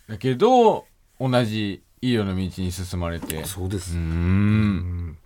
[0.09, 0.87] だけど
[1.21, 3.43] 同じ医療の道に進まれて。
[3.43, 5.17] うそうです、ーん。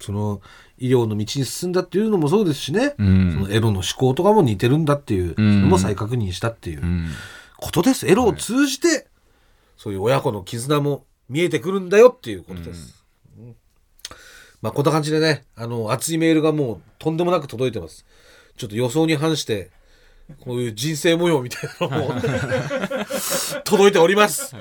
[0.00, 0.40] その
[0.78, 5.62] 医療の道に進んだっていうのもそうですしね、うそのんエロの思考とかも似てるんだっていううん。
[5.62, 7.08] のも再確認したっていううん。
[7.56, 8.06] ことです。
[8.08, 9.06] エロを通じて、
[9.76, 13.04] そういう親子の絆も見えてくるんだよっていうことです。
[13.38, 13.56] うん。
[14.60, 18.04] まあこんな感じでね、あの、熱いメールがもうとんでもなく届いてます。
[18.56, 19.70] ちょっと予想に反して、
[20.40, 22.20] こういう人生模様みたいなのも
[23.64, 24.54] 届いております。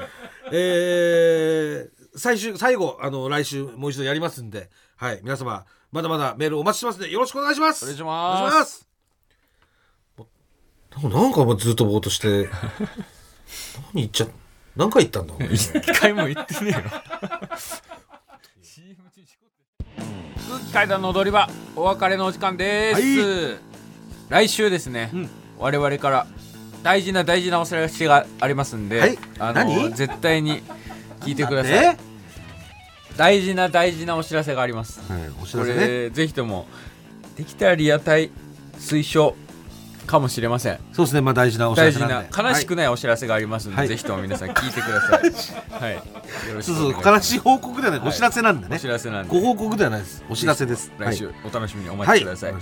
[0.52, 7.86] えー最終、最後、あの、来週もう一度やりますんで、はい、皆様、まだまだメールお待ちしてますので、よろしくお願いします。
[7.86, 8.42] お願いしおます。
[8.42, 8.88] 願いします。
[11.04, 12.50] なんかもうずっとぼーっとして、
[13.94, 14.28] 何言っちゃ、
[14.76, 16.84] 何回言ったんだ一回も言ってねえよ。
[20.50, 23.58] 空気階段の踊り場お別れのお時間です、
[24.28, 25.30] 来週ですね、うん。
[25.60, 26.28] 我々から
[26.84, 29.18] 大事な大事なお知らせがありますんで、はい。
[29.40, 29.94] あの何？
[29.94, 30.62] 絶対に
[31.22, 31.74] 聞いてください。
[31.96, 31.98] え
[33.18, 35.02] 大事な大事なお知らせがあります。
[35.12, 35.88] はい、お知こらせね。
[35.88, 36.68] れぜひとも
[37.36, 38.32] できたらリアタイ
[38.80, 39.36] 推奨
[40.12, 40.80] かもしれません。
[40.92, 42.30] そうですね、まあ大事なお知ら大事せなんで。
[42.30, 43.88] な悲しくないお知らせがありますので、はい。
[43.88, 45.22] ぜひとも皆さん聞いてください。
[45.82, 45.94] はい。
[45.96, 46.02] よ
[46.56, 48.10] ろしそうそう、悲しい報告ではない、はい。
[48.10, 48.76] お知らせなんでね。
[48.76, 48.88] お知。
[48.88, 49.30] らせなんで。
[49.30, 50.24] ご報告ではないです。
[50.30, 50.92] お知らせです。
[51.00, 51.36] 来週はい。
[51.50, 52.62] お楽しみにおはい、待ちください、お願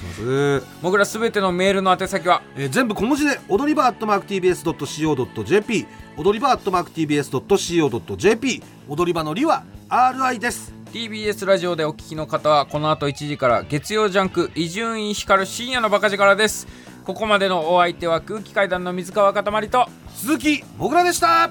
[0.59, 0.61] い。
[0.81, 2.41] 僕らすべてのメールの宛先は？
[2.55, 5.87] えー全部小文字で踊り場アットマーク TBS.CO.JP
[6.17, 10.73] 踊り場アットマーク TBS.CO.JP 踊り場のりは RI です。
[10.93, 16.67] TBS ラジオでお聞きの方はこの後1時から月曜ジャンク伊集院光る深夜のバカ力です
[17.09, 21.49] ここまでのお相手は空気階段の水川かたまりと鈴木もぐらでした。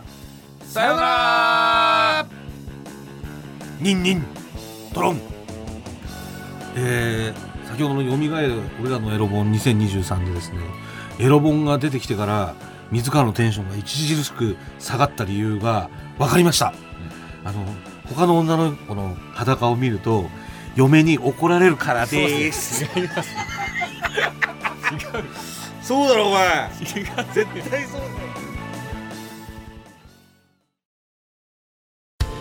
[0.62, 2.26] さようなら。
[3.80, 4.22] ニンニン
[4.94, 5.20] トロン。
[6.76, 10.58] えー、先ほどの「よみがえる俺らのエロ本2023」でですね
[11.18, 12.54] エロ本が出てきてから
[12.92, 16.72] 水川のテンションが著しく下がった理由が分かりました、
[17.44, 17.66] あの
[18.04, 20.26] 他の女の子の裸を見ると
[20.76, 22.84] 嫁に怒られるからです
[24.90, 26.70] 違いますそうだろお前。
[26.80, 27.04] 絶
[27.70, 28.12] 対そうだよ。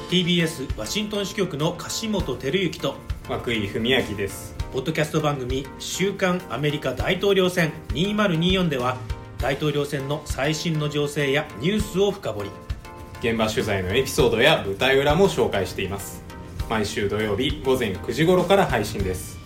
[0.10, 2.96] TBS ワシントン支局の樫本照之と
[3.30, 4.56] 涌井文明です。
[4.74, 8.98] ポッドキャスト番組「週刊アメリカ大統領選2024」では
[9.38, 12.50] 大統領選の最新の情勢やニュースを深掘り。
[13.20, 16.28] 現場取材のエピソードや舞台裏も紹介しています。
[16.70, 19.37] 毎週土曜日午前9時頃から配信です